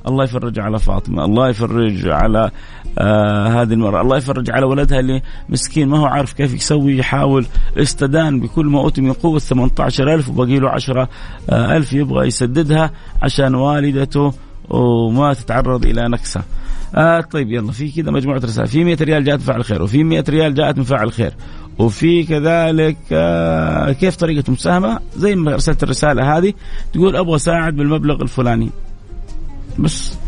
الله 0.09 0.25
يفرج 0.25 0.59
على 0.59 0.79
فاطمة، 0.79 1.25
الله 1.25 1.49
يفرج 1.49 2.09
على 2.09 2.51
آه 2.99 3.63
هذه 3.63 3.73
المرأة، 3.73 4.01
الله 4.01 4.17
يفرج 4.17 4.51
على 4.51 4.67
ولدها 4.67 5.01
اللي 5.01 5.23
مسكين 5.49 5.89
ما 5.89 5.99
هو 5.99 6.07
عارف 6.07 6.33
كيف 6.33 6.55
يسوي 6.55 6.99
يحاول 6.99 7.47
استدان 7.77 8.41
بكل 8.41 8.67
ما 8.67 8.79
اوتي 8.81 9.01
من 9.01 9.13
قوة 9.13 9.39
18000 9.39 10.29
وبقي 10.29 10.59
له 10.59 10.71
10000 10.71 11.93
يبغى 11.93 12.27
يسددها 12.27 12.91
عشان 13.23 13.55
والدته 13.55 14.33
وما 14.71 15.35
تتعرض 15.35 15.87
إلى 15.87 16.09
نكسة. 16.09 16.43
آه 16.95 17.21
طيب 17.21 17.53
يلا 17.53 17.73
في 17.73 17.91
كذا 17.91 18.11
مجموعة 18.11 18.39
رسائل 18.39 18.69
في 18.69 18.85
100 18.85 18.97
ريال 19.01 19.25
جاءت 19.25 19.39
من 19.39 19.45
فاعل 19.45 19.65
خير 19.65 19.83
وفي 19.83 20.05
100 20.05 20.25
ريال 20.29 20.55
جاءت 20.55 20.79
من 20.79 20.85
فاعل 20.85 21.13
خير 21.13 21.33
وفي 21.79 22.25
كذلك 22.25 22.97
آه 23.13 23.93
كيف 23.93 24.17
طريقة 24.17 24.45
المساهمة؟ 24.49 24.99
زي 25.17 25.35
ما 25.35 25.53
أرسلت 25.53 25.83
الرسالة 25.83 26.39
هذه 26.39 26.53
تقول 26.93 27.17
أبغى 27.17 27.37
أساعد 27.37 27.77
بالمبلغ 27.77 28.23
الفلاني. 28.23 28.71
بس. 29.79 30.19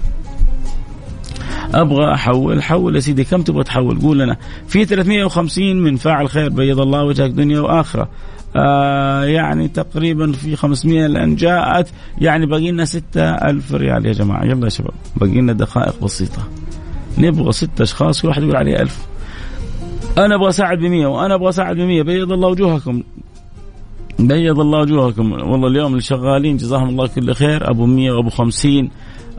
أبغى 1.74 2.14
أحول 2.14 2.62
حول 2.62 2.94
يا 2.94 3.00
سيدي 3.00 3.24
كم 3.24 3.42
تبغى 3.42 3.64
تحول؟ 3.64 4.00
قول 4.00 4.18
لنا. 4.18 4.36
في 4.68 4.84
350 4.84 5.76
من 5.76 5.96
فاعل 5.96 6.28
خير 6.28 6.48
بيض 6.48 6.80
الله 6.80 7.04
وجهك 7.04 7.30
دنيا 7.30 7.60
وآخرة. 7.60 8.08
آه 8.56 9.24
يعني 9.24 9.68
تقريبا 9.68 10.32
في 10.32 10.56
500 10.56 11.06
لأن 11.06 11.34
جاءت 11.34 11.88
يعني 12.18 12.46
باقي 12.46 12.70
لنا 12.70 12.84
6000 12.84 13.74
ريال 13.74 14.06
يا 14.06 14.12
جماعة. 14.12 14.44
يلا 14.44 14.64
يا 14.64 14.68
شباب 14.68 14.94
باقي 15.16 15.40
لنا 15.40 15.52
دقائق 15.52 16.04
بسيطة. 16.04 16.48
نبغى 17.18 17.52
ست 17.52 17.80
أشخاص 17.80 18.22
كل 18.22 18.28
واحد 18.28 18.42
يقول 18.42 18.56
عليه 18.56 18.82
1000 18.82 19.06
أنا 20.18 20.34
أبغى 20.34 20.48
أساعد 20.48 20.78
ب 20.78 20.82
100 20.82 21.06
وأنا 21.06 21.34
أبغى 21.34 21.48
أساعد 21.48 21.76
ب 21.76 21.80
100 21.80 22.02
بيض 22.02 22.32
الله 22.32 22.48
وجوهكم. 22.48 23.02
بيض 24.18 24.60
الله 24.60 24.78
وجوهكم. 24.78 25.32
والله 25.32 25.68
اليوم 25.68 25.90
اللي 25.90 26.02
شغالين 26.02 26.56
جزاهم 26.56 26.88
الله 26.88 27.06
كل 27.06 27.34
خير. 27.34 27.70
أبو 27.70 27.86
100 27.86 28.10
وأبو 28.10 28.30
50 28.30 28.90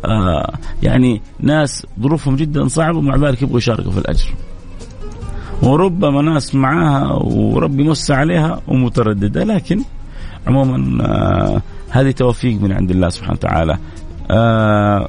آه 0.05 0.53
يعني 0.83 1.21
ناس 1.39 1.87
ظروفهم 1.99 2.35
جدا 2.35 2.67
صعبة 2.67 2.97
ومع 2.97 3.15
ذلك 3.15 3.41
يبغوا 3.41 3.57
يشاركوا 3.57 3.91
في 3.91 3.97
الأجر. 3.97 4.29
وربما 5.63 6.21
ناس 6.21 6.55
معاها 6.55 7.13
وربي 7.13 7.83
موسع 7.83 8.15
عليها 8.15 8.61
ومترددة. 8.67 9.43
لكن 9.43 9.81
عموما 10.47 11.05
آه 11.05 11.61
هذه 11.89 12.11
توفيق 12.11 12.61
من 12.61 12.71
عند 12.71 12.91
الله 12.91 13.09
سبحانه 13.09 13.33
وتعالى. 13.33 13.77
آه 14.31 15.07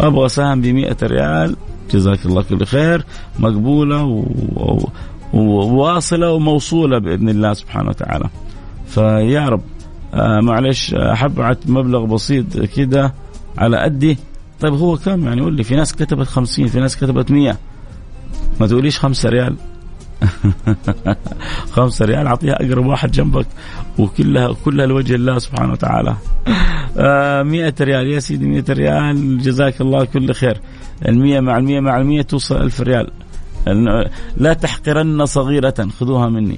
أبغى 0.00 0.28
سهم 0.28 0.60
ب 0.60 0.66
100 0.66 0.96
ريال. 1.02 1.56
جزاك 1.92 2.26
الله 2.26 2.42
كل 2.42 2.64
خير 2.64 3.04
مقبولة 3.38 4.26
وواصله 5.32 6.32
وموصولة 6.32 6.98
بإذن 6.98 7.28
الله 7.28 7.52
سبحانه 7.52 7.88
وتعالى. 7.88 8.28
فيا 8.86 9.48
رب 9.48 9.62
آه 10.14 10.40
معلش 10.40 10.94
حبعت 10.94 11.58
مبلغ 11.66 12.04
بسيط 12.04 12.58
كده 12.58 13.14
على 13.58 13.78
قدي. 13.78 14.18
طيب 14.60 14.74
هو 14.74 14.96
كم 14.96 15.24
يعني؟ 15.24 15.40
قول 15.40 15.54
لي 15.56 15.62
في 15.64 15.76
ناس 15.76 15.94
كتبت 15.94 16.26
خمسين 16.26 16.66
في 16.66 16.80
ناس 16.80 16.96
كتبت 16.96 17.30
مية. 17.30 17.58
ما 18.60 18.66
تقوليش 18.66 18.98
خمسة 18.98 19.28
ريال. 19.28 19.56
خمسة 21.74 22.04
ريال 22.04 22.26
أعطيها 22.26 22.54
أقرب 22.54 22.86
واحد 22.86 23.10
جنبك. 23.10 23.46
وكلها 23.98 24.52
كلها 24.64 24.86
لوجه 24.86 25.14
الله 25.14 25.38
سبحانه 25.38 25.72
وتعالى. 25.72 26.16
آه 26.96 27.42
مئة 27.42 27.74
ريال. 27.80 28.06
يا 28.06 28.18
سيدي 28.18 28.46
مئة 28.46 28.72
ريال. 28.72 29.38
جزاك 29.38 29.80
الله 29.80 30.04
كل 30.04 30.32
خير. 30.34 30.60
المية 31.08 31.40
مع 31.40 31.58
المية 31.58 31.80
مع 31.80 31.96
المية 31.96 32.22
توصل 32.22 32.56
ألف 32.56 32.80
ريال. 32.80 33.10
لا 34.36 34.52
تحقرن 34.52 35.26
صغيرة. 35.26 35.88
خذوها 36.00 36.28
مني. 36.28 36.56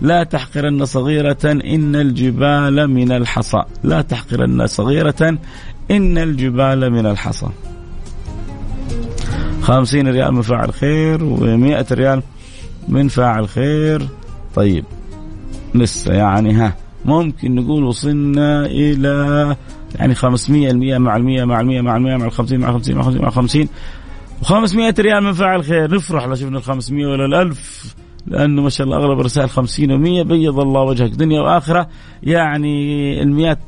لا 0.00 0.24
تحقرن 0.24 0.84
صغيرة. 0.84 1.44
إن 1.44 1.96
الجبال 1.96 2.90
من 2.90 3.12
الحصى. 3.12 3.62
لا 3.84 4.02
تحقرن 4.02 4.66
صغيرة. 4.66 5.38
إن 5.90 6.18
الجبال 6.18 6.90
من 6.90 7.06
الحصى. 7.06 7.46
خمسين 9.62 10.08
ريال 10.08 10.34
من 10.34 10.42
فاعل 10.42 10.72
خير. 10.72 11.24
ومئة 11.24 11.86
ريال 11.92 12.22
من 12.88 13.08
فاعل 13.08 13.48
خير. 13.48 14.08
طيب 14.54 14.84
لسه 15.74 16.12
يعني 16.12 16.52
ها 16.52 16.76
ممكن 17.04 17.54
نقول 17.54 17.84
وصلنا 17.84 18.66
إلى 18.66 19.56
يعني 19.94 20.14
500 20.14 20.70
المية 20.70 20.98
مع 20.98 21.16
المية 21.16 21.44
مع 21.44 21.60
المية 21.60 21.80
مع 21.80 21.96
المية 21.96 22.16
مع 22.16 22.26
الخمسين 22.26 22.60
مع 22.60 22.68
الخمسين 22.68 22.96
مع 22.96 23.00
الخمسين 23.00 23.22
مع 23.22 23.28
الخمسين. 23.28 23.68
و500 24.42 25.00
ريال 25.00 25.24
من 25.24 25.32
فاعل 25.32 25.64
خير. 25.64 25.94
نفرح 25.94 26.24
لو 26.24 26.34
شفنا 26.34 26.58
ال 26.58 26.62
500 26.62 27.06
ولا 27.06 27.24
الألف 27.24 27.94
لأنه 28.26 28.62
ما 28.62 28.68
شاء 28.70 28.86
الله 28.86 28.96
أغلب 28.96 29.20
الرسائل 29.20 29.50
50 29.50 29.88
و100 29.88 30.26
بيض 30.26 30.58
الله 30.58 30.80
وجهك 30.80 31.10
دنيا 31.10 31.40
وآخرة. 31.40 31.88
يعني 32.22 33.22
المئات 33.22 33.58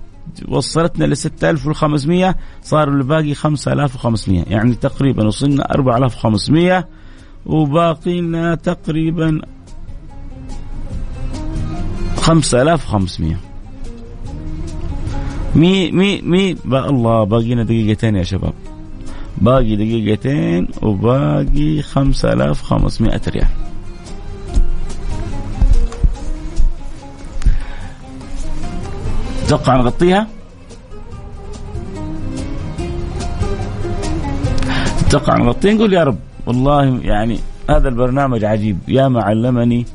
وصلتنا 0.48 1.04
ل 1.04 1.16
6500 1.16 2.36
صار 2.62 2.88
الباقي 2.88 3.34
5500 3.34 4.44
يعني 4.50 4.74
تقريبا 4.74 5.26
وصلنا 5.26 5.74
4500 5.74 6.88
وباقي 7.46 8.20
لنا 8.20 8.54
تقريبا 8.54 9.40
5500 12.16 13.36
مي 15.56 15.90
مي 15.90 16.20
مي 16.20 16.56
بقى 16.64 16.88
الله 16.90 17.24
باقي 17.24 17.54
لنا 17.54 17.64
دقيقتين 17.64 18.16
يا 18.16 18.22
شباب. 18.22 18.54
باقي 19.38 19.76
دقيقتين 19.76 20.68
وباقي 20.82 21.82
5500 21.82 23.20
ريال. 23.28 23.48
تتوقع 29.46 29.76
نغطيها؟ 29.76 30.26
تتوقع 35.08 35.36
نغطيها 35.36 35.74
نقول 35.74 35.92
يا 35.92 36.04
رب. 36.04 36.27
والله 36.48 37.00
يعني 37.02 37.38
هذا 37.70 37.88
البرنامج 37.88 38.44
عجيب. 38.44 38.78
يا 38.88 39.08
ما 39.08 39.22
علمني 39.22 39.86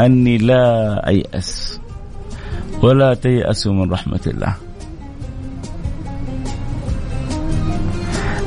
أني 0.00 0.38
لا 0.38 1.08
أيأس 1.08 1.80
ولا 2.82 3.14
تيأسوا 3.14 3.72
من 3.72 3.92
رحمة 3.92 4.20
الله. 4.26 4.54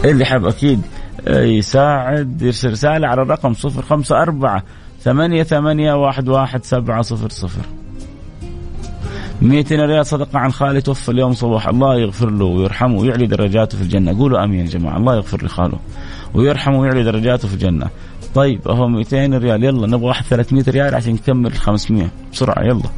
اللي 0.06 0.26
حاب 0.26 0.46
أكيد 0.46 0.82
يساعد 1.28 2.42
يرسل 2.42 2.72
رسالة 2.72 3.08
على 3.08 3.22
الرقم 3.22 3.54
صفر 3.54 3.82
خمسة 3.82 4.22
أربعة 4.22 4.64
ثمانية 5.02 5.44
ثمانية 5.44 5.94
واحد 5.94 6.30
واحد 6.30 6.64
سبعة 6.64 7.02
صفر 7.02 7.30
صفر. 7.30 7.66
200 9.42 9.76
ريال 9.86 10.06
صدقة 10.06 10.40
عن 10.40 10.52
خالي 10.52 10.82
توفى 10.82 11.12
اليوم 11.12 11.34
صباح. 11.34 11.68
الله 11.68 11.96
يغفر 11.96 12.30
له 12.30 12.46
ويرحمه 12.46 13.00
ويعلي 13.00 13.28
درجاته 13.28 13.78
في 13.78 13.84
الجنة. 13.84 14.20
قولوا 14.20 14.44
آمين 14.44 14.60
يا 14.60 14.66
جماعة. 14.66 14.98
الله 14.98 15.16
يغفر 15.16 15.46
لخاله. 15.46 15.80
ويرحمه 16.34 16.80
ويعلي 16.80 17.04
درجاته 17.04 17.48
في 17.48 17.54
الجنة. 17.54 17.88
طيب 18.36 18.68
اهو 18.68 18.88
200 18.88 19.38
ريال. 19.38 19.64
يلا 19.64 19.88
نبغى 19.88 20.08
واحد 20.08 20.26
300 20.26 20.64
ريال 20.68 20.96
عشان 20.96 21.14
نكمل 21.14 21.54
500 21.54 22.08
بسرعة 22.34 22.64
يلا. 22.64 22.90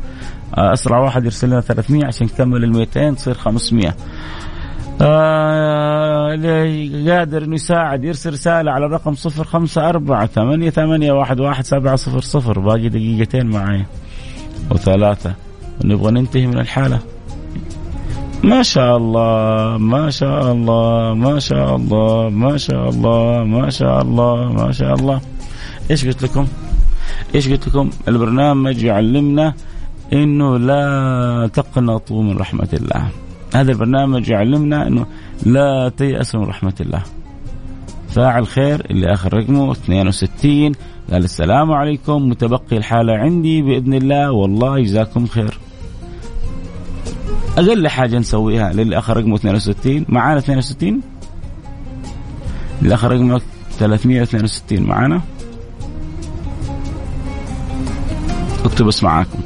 أسرع 0.53 0.99
واحد 0.99 1.25
يرسل 1.25 1.47
لنا 1.47 1.61
300 1.61 2.05
عشان 2.05 2.27
نكمل 2.27 2.63
ال 2.63 2.71
200 2.71 3.15
تصير 3.15 3.33
500 3.33 3.95
آه 5.01 6.33
اللي 6.33 7.11
قادر 7.11 7.43
إنه 7.43 7.55
يساعد 7.55 8.03
يرسل 8.03 8.33
رسالة 8.33 8.71
على 8.71 8.85
الرقم 8.85 9.13
صفر 9.13 9.43
خمسة 9.43 9.89
أربعة 9.89 10.25
ثمانية 10.25 10.69
ثمانية 10.69 11.11
واحد 11.11 11.39
واحد 11.39 11.65
سبعة 11.65 11.95
صفر 11.95 12.21
صفر. 12.21 12.59
باقي 12.59 12.89
دقيقتين 12.89 13.45
معايا. 13.45 13.85
وثلاثة 14.71 15.33
ونبغى 15.83 16.11
ننتهي 16.11 16.47
من 16.47 16.59
الحالة. 16.59 16.99
ما 18.43 18.63
شاء 18.63 18.97
الله 18.97 19.77
ما 19.77 20.09
شاء 20.09 20.51
الله 20.51 21.13
ما 21.13 21.39
شاء 21.39 21.75
الله 21.75 22.29
ما 22.29 22.57
شاء 22.57 22.89
الله 22.89 23.43
ما 23.43 23.69
شاء 23.69 24.01
الله 24.01 24.51
ما 24.53 24.71
شاء 24.71 24.93
الله 24.93 25.21
إيش 25.91 26.05
قلت 26.07 26.23
لكم؟ 26.23 26.47
إيش 27.35 27.49
قلت 27.49 27.67
لكم؟ 27.67 27.89
البرنامج 28.07 28.83
يعلمنا 28.83 29.53
إنه 30.13 30.57
لا 30.57 31.49
تقنطوا 31.53 32.23
من 32.23 32.37
رحمة 32.37 32.69
الله. 32.73 33.07
هذا 33.55 33.71
البرنامج 33.71 34.29
يعلمنا 34.29 34.87
إنه 34.87 35.05
لا 35.45 35.91
تيأسوا 35.97 36.39
من 36.39 36.45
رحمة 36.45 36.73
الله. 36.81 37.03
فاعل 38.09 38.47
خير 38.47 38.85
اللي 38.91 39.13
آخر 39.13 39.33
رقمه 39.33 39.71
62 39.71 40.71
قال 41.11 41.23
السلام 41.23 41.71
عليكم 41.71 42.29
متبقي 42.29 42.77
الحالة 42.77 43.13
عندي 43.13 43.61
بإذن 43.61 43.93
الله 43.93 44.31
والله 44.31 44.79
يجزاكم 44.79 45.27
خير. 45.27 45.59
أقل 47.57 47.87
حاجة 47.87 48.19
نسويها 48.19 48.73
للي 48.73 48.97
اخر 48.97 49.17
رقمه 49.17 49.35
62 49.35 50.05
معانا 50.09 50.39
62 50.39 51.01
اللي 52.81 52.93
اخر 52.93 53.11
رقمه 53.11 53.41
362 53.79 54.83
معانا؟ 54.83 55.21
اكتب 58.65 58.85
بس 58.85 59.03
معاكم. 59.03 59.39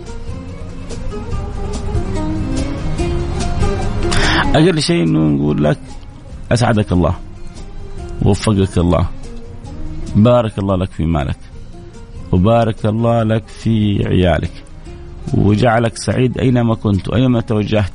أقل 4.56 4.82
شيء 4.82 5.04
إنه 5.04 5.20
نقول 5.20 5.64
لك 5.64 5.80
أسعدك 6.52 6.92
الله 6.92 7.16
ووفقك 8.22 8.78
الله 8.78 9.08
بارك 10.16 10.60
الله 10.60 10.76
لك 10.76 10.92
في 10.92 11.06
مالك 11.06 11.38
وبارك 12.32 12.86
الله 12.86 13.24
لك 13.24 13.48
في 13.48 14.08
عيالك. 14.08 14.67
وجعلك 15.34 15.98
سعيد 15.98 16.38
أينما 16.38 16.76
كنت 16.76 17.10
وأينما 17.10 17.42
توجهت. 17.42 17.94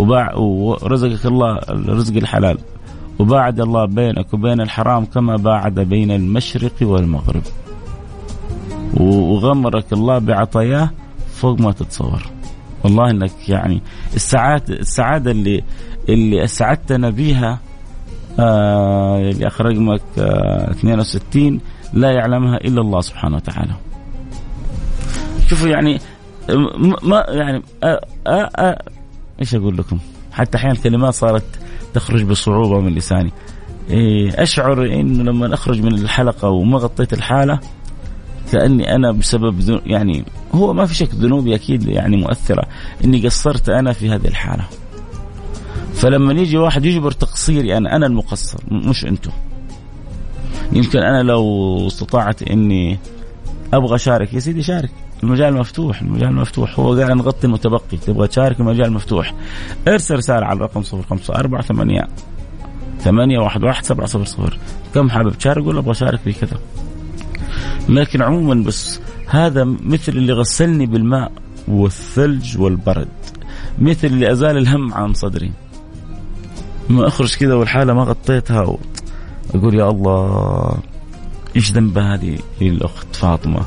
وباع 0.00 0.34
ورزقك 0.34 1.26
الله 1.26 1.58
الرزق 1.58 2.16
الحلال. 2.16 2.58
وباعد 3.18 3.60
الله 3.60 3.84
بينك 3.84 4.34
وبين 4.34 4.60
الحرام 4.60 5.04
كما 5.04 5.36
باعد 5.36 5.80
بين 5.80 6.10
المشرق 6.10 6.72
والمغرب. 6.82 7.42
وغمرك 8.94 9.92
الله 9.92 10.18
بعطاياه 10.18 10.90
فوق 11.34 11.60
ما 11.60 11.72
تتصور. 11.72 12.22
والله 12.84 13.10
إنك 13.10 13.48
يعني 13.48 13.80
السعاده 14.14 14.74
السعادة 14.74 15.30
اللي 15.30 15.62
اللي 16.08 16.44
أسعدتنا 16.44 17.10
بها 17.10 17.58
آه 18.38 19.30
اللي 19.30 19.46
اخر 19.46 19.66
رقمك 19.66 20.02
آه 20.18 20.70
62 20.70 21.60
لا 21.92 22.10
يعلمها 22.10 22.56
إلا 22.56 22.80
الله 22.80 23.00
سبحانه 23.00 23.36
وتعالى. 23.36 23.72
شوفوا 25.46 25.68
يعني 25.68 26.00
ما 27.02 27.24
يعني 27.28 27.62
إيش 29.40 29.54
أقول 29.54 29.76
لكم؟ 29.76 29.98
حتى 30.32 30.58
أحيانا 30.58 30.74
الكلمات 30.74 31.14
صارت 31.14 31.44
تخرج 31.94 32.22
بصعوبة 32.22 32.80
من 32.80 32.94
لساني. 32.94 33.32
إيه 33.90 34.42
أشعر 34.42 34.86
إنه 34.86 35.22
لما 35.22 35.54
أخرج 35.54 35.80
من 35.82 35.94
الحلقة 35.94 36.48
وما 36.48 36.78
غطيت 36.78 37.12
الحالة 37.12 37.60
كأني 38.52 38.94
أنا 38.94 39.12
بسبب 39.12 39.80
يعني 39.86 40.24
هو 40.54 40.72
ما 40.72 40.86
في 40.86 40.94
شك 40.94 41.14
ذنوبي 41.14 41.54
أكيد 41.54 41.88
يعني 41.88 42.16
مؤثرة 42.16 42.66
إني 43.04 43.26
قصرت 43.26 43.68
أنا 43.68 43.92
في 43.92 44.10
هذه 44.10 44.28
الحالة. 44.28 44.64
فلما 45.94 46.32
يجي 46.32 46.56
واحد 46.56 46.84
يجبر 46.84 47.10
تقصيري 47.10 47.76
أنا 47.76 47.96
أنا 47.96 48.06
المقصر 48.06 48.58
مش 48.70 49.04
أنتم. 49.04 49.30
يمكن 50.72 50.98
أنا 50.98 51.22
لو 51.22 51.86
استطعت 51.86 52.42
إني 52.42 52.98
أبغى 53.74 53.94
أشارك 53.94 54.34
يا 54.34 54.38
سيدي 54.38 54.62
شارك 54.62 54.90
المجال 55.22 55.54
مفتوح 55.54 56.00
المجال 56.02 56.34
مفتوح. 56.34 56.80
هو 56.80 56.94
قاعد 56.94 57.10
نغطي 57.10 57.46
المتبقي 57.46 57.96
تبغى 58.06 58.28
تشارك 58.28 58.60
المجال 58.60 58.92
مفتوح. 58.92 59.34
ارسل 59.88 60.14
رسالة 60.14 60.46
على 60.46 60.56
الرقم 60.56 60.82
054 60.92 61.62
8 61.62 62.08
ثمانية 63.00 63.38
واحد 63.38 63.64
واحد 63.64 63.84
سبعة 63.84 64.06
صفر 64.06 64.24
صفر. 64.24 64.58
كم 64.94 65.10
حابب 65.10 65.32
تشارك 65.38 65.66
ولا 65.66 65.78
أبغى 65.78 65.90
أشارك 65.90 66.20
في 66.20 66.32
كذا؟ 66.32 66.58
لكن 67.88 68.22
عموما 68.22 68.64
بس 68.64 69.00
هذا 69.26 69.64
مثل 69.64 70.12
اللي 70.12 70.32
غسلني 70.32 70.86
بالماء 70.86 71.32
والثلج 71.68 72.58
والبرد. 72.58 73.08
مثل 73.78 74.06
اللي 74.06 74.32
أزال 74.32 74.56
الهم 74.56 74.94
عن 74.94 75.14
صدري. 75.14 75.52
ما 76.88 77.06
أخرج 77.06 77.34
كذا 77.34 77.54
والحالة 77.54 77.94
ما 77.94 78.02
غطيتها 78.02 78.62
و... 78.62 78.78
أقول 79.54 79.74
يا 79.74 79.90
الله 79.90 80.78
إيش 81.56 81.72
ذنب 81.72 81.98
هذه 81.98 82.38
الأخت 82.62 83.16
فاطمة؟ 83.16 83.62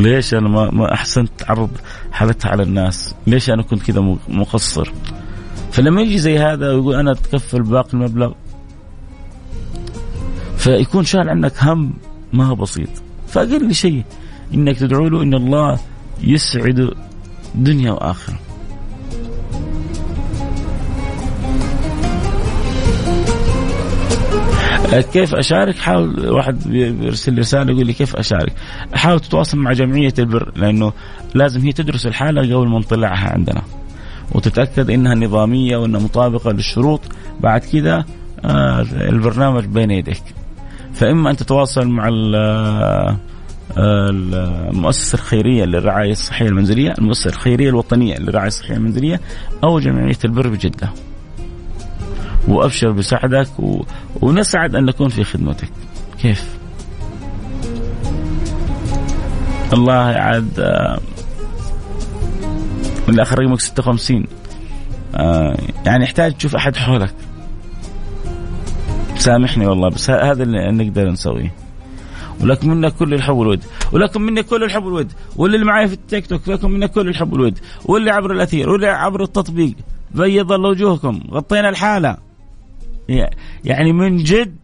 ليش 0.00 0.34
أنا 0.34 0.48
ما 0.48 0.70
ما 0.70 0.94
أحسنت 0.94 1.30
عرض 1.48 1.70
حالتها 2.12 2.48
على 2.48 2.62
الناس؟ 2.62 3.14
ليش 3.26 3.50
أنا 3.50 3.62
كنت 3.62 3.82
كذا 3.82 4.00
مقصر؟ 4.28 4.92
فلما 5.72 6.02
يجي 6.02 6.18
زي 6.18 6.38
هذا 6.38 6.72
ويقول 6.72 6.94
أنا 6.94 7.12
أتكفل 7.12 7.62
باقي 7.62 7.94
المبلغ 7.94 8.32
فيكون 10.56 11.04
شال 11.04 11.28
عنك 11.28 11.52
هم 11.62 11.92
ما 12.32 12.44
هو 12.44 12.54
بسيط 12.54 12.88
فأقل 13.28 13.74
شيء 13.74 14.04
إنك 14.54 14.78
تدعو 14.78 15.08
له 15.08 15.22
إن 15.22 15.34
الله 15.34 15.78
يسعد 16.22 16.94
دنيا 17.54 17.92
وآخرة 17.92 18.38
كيف 25.00 25.34
أشارك؟ 25.34 25.76
حاول 25.76 26.28
واحد 26.28 26.68
بيرسل 26.68 27.38
رسالة 27.38 27.72
يقول 27.72 27.86
لي 27.86 27.92
كيف 27.92 28.16
أشارك؟ 28.16 28.52
حاول 28.94 29.20
تتواصل 29.20 29.58
مع 29.58 29.72
جمعية 29.72 30.14
البر 30.18 30.52
لأنه 30.56 30.92
لازم 31.34 31.60
هي 31.60 31.72
تدرس 31.72 32.06
الحالة 32.06 32.42
قبل 32.42 32.68
ما 32.68 32.78
نطلعها 32.78 33.32
عندنا. 33.32 33.62
وتتأكد 34.32 34.90
إنها 34.90 35.14
نظامية 35.14 35.76
وإنها 35.76 36.00
مطابقة 36.00 36.52
للشروط 36.52 37.00
بعد 37.40 37.60
كذا 37.60 38.04
آه 38.44 38.80
البرنامج 38.80 39.64
بين 39.64 39.90
يديك. 39.90 40.22
فإما 40.94 41.30
أن 41.30 41.36
تتواصل 41.36 41.88
مع 41.88 42.08
آه، 43.78 44.10
المؤسسة 44.70 45.16
الخيرية 45.16 45.64
للرعاية 45.64 46.12
الصحية 46.12 46.46
المنزلية 46.46 46.94
المؤسسة 46.98 47.30
الخيرية 47.30 47.68
الوطنية 47.68 48.16
للرعاية 48.16 48.48
الصحية 48.48 48.74
المنزلية 48.74 49.20
أو 49.64 49.80
جمعية 49.80 50.18
البر 50.24 50.48
بجدة 50.48 50.90
وأبشر 52.48 52.90
بسعدك 52.90 53.48
و... 53.58 53.82
ونسعد 54.20 54.74
أن 54.74 54.84
نكون 54.84 55.08
في 55.08 55.24
خدمتك. 55.24 55.68
كيف؟ 56.22 56.62
الله 59.72 59.92
عاد 59.92 60.60
آه، 60.60 61.00
الآخر 63.08 63.38
رقمك 63.38 63.60
56 63.60 64.26
آه 65.14 65.56
يعني 65.86 66.04
يحتاج 66.04 66.34
تشوف 66.34 66.56
أحد 66.56 66.76
حولك. 66.76 67.14
سامحني 69.16 69.66
والله 69.66 69.88
بس 69.88 70.10
هذا 70.10 70.42
اللي 70.42 70.70
نقدر 70.70 71.10
نسويه. 71.10 71.52
ولكم 72.40 72.68
منا 72.70 72.88
كل 72.88 73.14
الحب 73.14 73.34
والود. 73.34 73.64
ولكم 73.92 74.22
منا 74.22 74.42
كل 74.42 74.64
الحب 74.64 74.84
والود. 74.84 75.12
واللي 75.36 75.64
معي 75.64 75.88
في 75.88 75.94
التيك 75.94 76.26
توك 76.26 76.48
لكم 76.48 76.70
منا 76.70 76.86
كل 76.86 77.08
الحب 77.08 77.32
والود. 77.32 77.58
واللي 77.84 78.10
عبر 78.10 78.32
الأثير 78.32 78.70
واللي 78.70 78.88
عبر 78.88 79.22
التطبيق. 79.22 79.74
بيض 80.10 80.52
الله 80.52 80.68
وجوهكم 80.68 81.20
غطينا 81.30 81.68
الحالة. 81.68 82.16
يعني 83.64 83.92
من 83.92 84.16
جد 84.16 84.56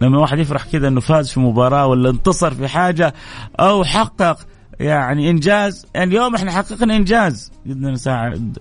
لما 0.00 0.18
واحد 0.18 0.38
يفرح 0.38 0.64
كذا 0.64 0.88
إنه 0.88 1.00
فاز 1.00 1.30
في 1.30 1.40
مباراة 1.40 1.86
ولا 1.86 2.10
انتصر 2.10 2.54
في 2.54 2.68
حاجة 2.68 3.14
أو 3.60 3.84
حقق 3.84 4.38
يعني 4.80 5.30
إنجاز 5.30 5.86
يعني 5.94 6.10
اليوم 6.10 6.34
إحنا 6.34 6.52
حققنا 6.52 6.96
إنجاز. 6.96 7.52
قدرنا 7.66 7.90
نساعد 7.90 8.58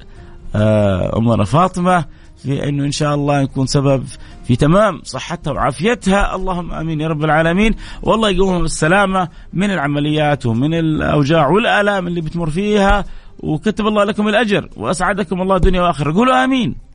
آه، 0.55 1.17
امنا 1.17 1.43
فاطمة 1.43 2.05
في 2.43 2.69
إنه 2.69 2.85
إن 2.85 2.91
شاء 2.91 3.15
الله 3.15 3.41
يكون 3.41 3.67
سبب 3.67 4.03
في 4.43 4.55
تمام 4.55 5.01
صحتها 5.03 5.53
وعافيتها. 5.53 6.35
اللهم 6.35 6.71
آمين 6.71 7.01
يا 7.01 7.07
رب 7.07 7.23
العالمين. 7.23 7.75
والله 8.03 8.29
يقومها 8.29 8.59
بالسلامة 8.59 9.29
من 9.53 9.71
العمليات 9.71 10.45
ومن 10.45 10.73
الأوجاع 10.73 11.47
والآلام 11.47 12.07
اللي 12.07 12.21
بتمر 12.21 12.49
فيها. 12.49 13.05
وكتب 13.39 13.87
الله 13.87 14.03
لكم 14.03 14.27
الأجر 14.27 14.69
وأسعدكم 14.77 15.41
الله 15.41 15.57
دنيا 15.57 15.81
واخره 15.81 16.13
قولوا 16.13 16.43
آمين. 16.43 16.88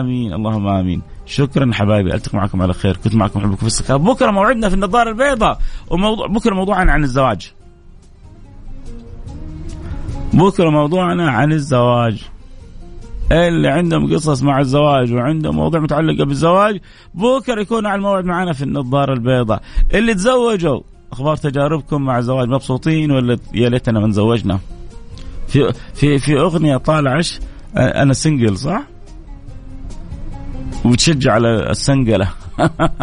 آمين. 0.00 0.32
اللهم 0.32 0.66
آمين. 0.66 1.02
شكرا 1.26 1.70
حبايبي. 1.72 2.14
ألتقي 2.14 2.38
معكم 2.38 2.62
على 2.62 2.72
خير. 2.72 2.96
كنت 2.96 3.14
معكم 3.14 3.40
حبكم 3.40 3.56
في 3.56 3.66
السكاب 3.66 4.04
بكرة 4.04 4.30
موعدنا 4.30 4.68
في 4.68 4.74
النظارة 4.74 5.10
البيضاء. 5.10 5.58
وموضوع 5.90 6.26
بكرة 6.26 6.54
موضوعنا 6.54 6.92
عن 6.92 7.04
الزواج. 7.04 7.52
بكرة 10.34 10.70
موضوعنا 10.70 11.30
عن 11.30 11.52
الزواج. 11.52 12.22
اللي 13.32 13.68
عندهم 13.68 14.14
قصص 14.14 14.42
مع 14.42 14.60
الزواج 14.60 15.12
وعندهم 15.12 15.56
موضوع 15.56 15.80
متعلقه 15.80 16.24
بالزواج 16.24 16.80
بكرة 17.14 17.60
يكونوا 17.60 17.90
على 17.90 17.98
الموعد 17.98 18.24
معنا 18.24 18.52
في 18.52 18.62
النظارة 18.62 19.12
البيضاء. 19.12 19.62
اللي 19.94 20.14
تزوجوا 20.14 20.80
أخبار 21.12 21.36
تجاربكم 21.36 22.02
مع 22.02 22.18
الزواج 22.18 22.48
مبسوطين 22.48 23.10
ولا 23.10 23.38
يا 23.54 23.68
ليتنا 23.68 24.00
من 24.00 24.12
زوجنا 24.12 24.58
في 25.48 25.72
في 25.94 26.18
في 26.18 26.38
أغنية 26.40 26.76
طالعش 26.76 27.40
أنا 27.76 28.12
سنجل 28.12 28.58
صح؟ 28.58 28.82
وتشجع 30.86 31.32
على 31.32 31.70
السنقلة. 31.70 32.28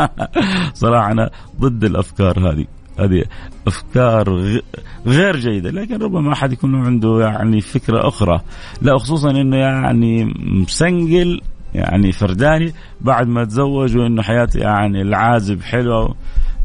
صراحة 0.73 1.11
أنا 1.11 1.29
ضد 1.59 1.83
الأفكار 1.83 2.51
هذه. 2.51 2.65
هذه 2.99 3.23
أفكار 3.67 4.59
غير 5.05 5.35
جيدة 5.35 5.71
لكن 5.71 5.97
ربما 5.97 6.33
أحد 6.33 6.53
يكون 6.53 6.75
عنده 6.75 7.19
يعني 7.21 7.61
فكرة 7.61 8.07
أخرى. 8.07 8.41
لا 8.81 8.97
خصوصا 8.97 9.31
إنه 9.31 9.57
يعني 9.57 10.33
مسنقل 10.37 11.41
يعني 11.73 12.11
فرداني 12.11 12.73
بعد 13.01 13.27
ما 13.27 13.45
تزوج 13.45 13.97
وإنه 13.97 14.21
حياته 14.21 14.59
يعني 14.59 15.01
العازب 15.01 15.61
حلوة. 15.61 16.15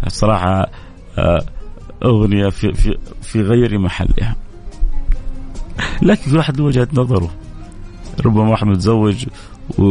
الصراحه 0.07 0.67
آه، 1.19 1.41
أغنية 2.05 2.49
في 2.49 2.73
في 2.73 2.99
في 3.23 3.43
غير 3.43 3.79
محلها. 3.79 4.37
لكن 6.03 6.31
كل 6.31 6.37
واحد 6.37 6.57
له 6.59 6.65
وجهة 6.65 6.89
نظره. 6.95 7.31
ربما 8.21 8.51
واحد 8.51 8.67
متزوج 8.67 9.27
و... 9.79 9.83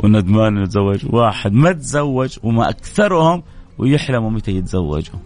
وندمان 0.00 0.56
انه 0.56 0.62
يتزوج 0.62 1.06
واحد 1.10 1.52
ما 1.52 1.72
تزوج 1.72 2.38
وما 2.42 2.68
أكثرهم 2.68 3.42
ويحلموا 3.78 4.30
متى 4.30 4.50
يتزوجوا. 4.52 5.18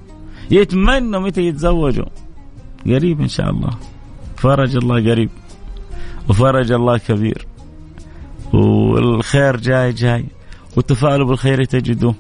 يتمنوا 0.50 1.20
متى 1.20 1.40
يتزوجوا. 1.40 2.06
قريب 2.86 3.20
إن 3.20 3.28
شاء 3.28 3.50
الله. 3.50 3.70
فرج 4.36 4.76
الله 4.76 5.10
قريب. 5.10 5.30
وفرج 6.28 6.72
الله 6.72 6.98
كبير. 6.98 7.46
والخير 8.52 9.56
جاي 9.56 9.92
جاي. 9.92 10.24
والتفاؤل 10.76 11.24
بالخير 11.24 11.64
تجده. 11.64 12.14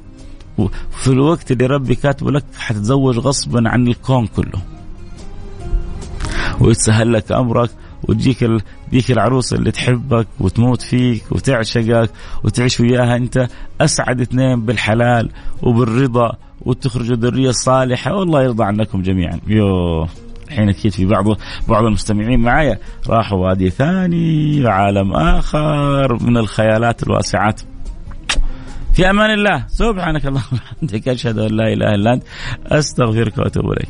وفي 0.58 1.08
الوقت 1.08 1.52
اللي 1.52 1.66
ربي 1.66 1.94
كاتبه 1.94 2.30
لك 2.30 2.44
حتتزوج 2.58 3.18
غصبا 3.18 3.68
عن 3.68 3.88
الكون 3.88 4.26
كله. 4.26 4.62
ويتسهل 6.60 7.12
لك 7.12 7.32
أمرك. 7.32 7.70
وتجيك 8.08 8.42
ال... 8.42 8.60
ديك 8.90 9.10
اللي 9.52 9.70
تحبك 9.70 10.26
وتموت 10.40 10.82
فيك 10.82 11.22
وتعشقك 11.30 12.10
وتعيش 12.44 12.80
وياها 12.80 13.16
انت 13.16 13.48
اسعد 13.80 14.20
اثنين 14.20 14.66
بالحلال 14.66 15.30
وبالرضا 15.62 16.32
وتخرجوا 16.60 17.16
ذريه 17.16 17.50
صالحه 17.50 18.14
والله 18.14 18.42
يرضى 18.42 18.64
عنكم 18.64 19.02
جميعا. 19.02 19.40
يوه 19.46 20.08
الحين 20.48 20.68
أكيد 20.68 20.92
في 20.92 21.04
بعض 21.06 21.24
بعض 21.68 21.84
المستمعين 21.84 22.40
معايا. 22.40 22.78
راحوا 23.08 23.38
وادي 23.38 23.70
ثاني 23.70 24.62
عالم 24.66 25.12
آخر 25.12 26.22
من 26.22 26.36
الخيالات 26.36 27.02
الواسعات. 27.02 27.60
في 28.94 29.10
أمان 29.10 29.30
الله. 29.30 29.64
سبحانك 29.68 30.26
اللهم 30.26 30.44
وبحمدك 30.52 31.08
أشهد 31.08 31.38
أن 31.38 31.56
لا 31.56 31.72
إله 31.72 31.94
إلا 31.94 32.14
أنت 32.14 32.22
أستغفرك 32.66 33.38
وأتوب 33.38 33.64
إليك. 33.64 33.88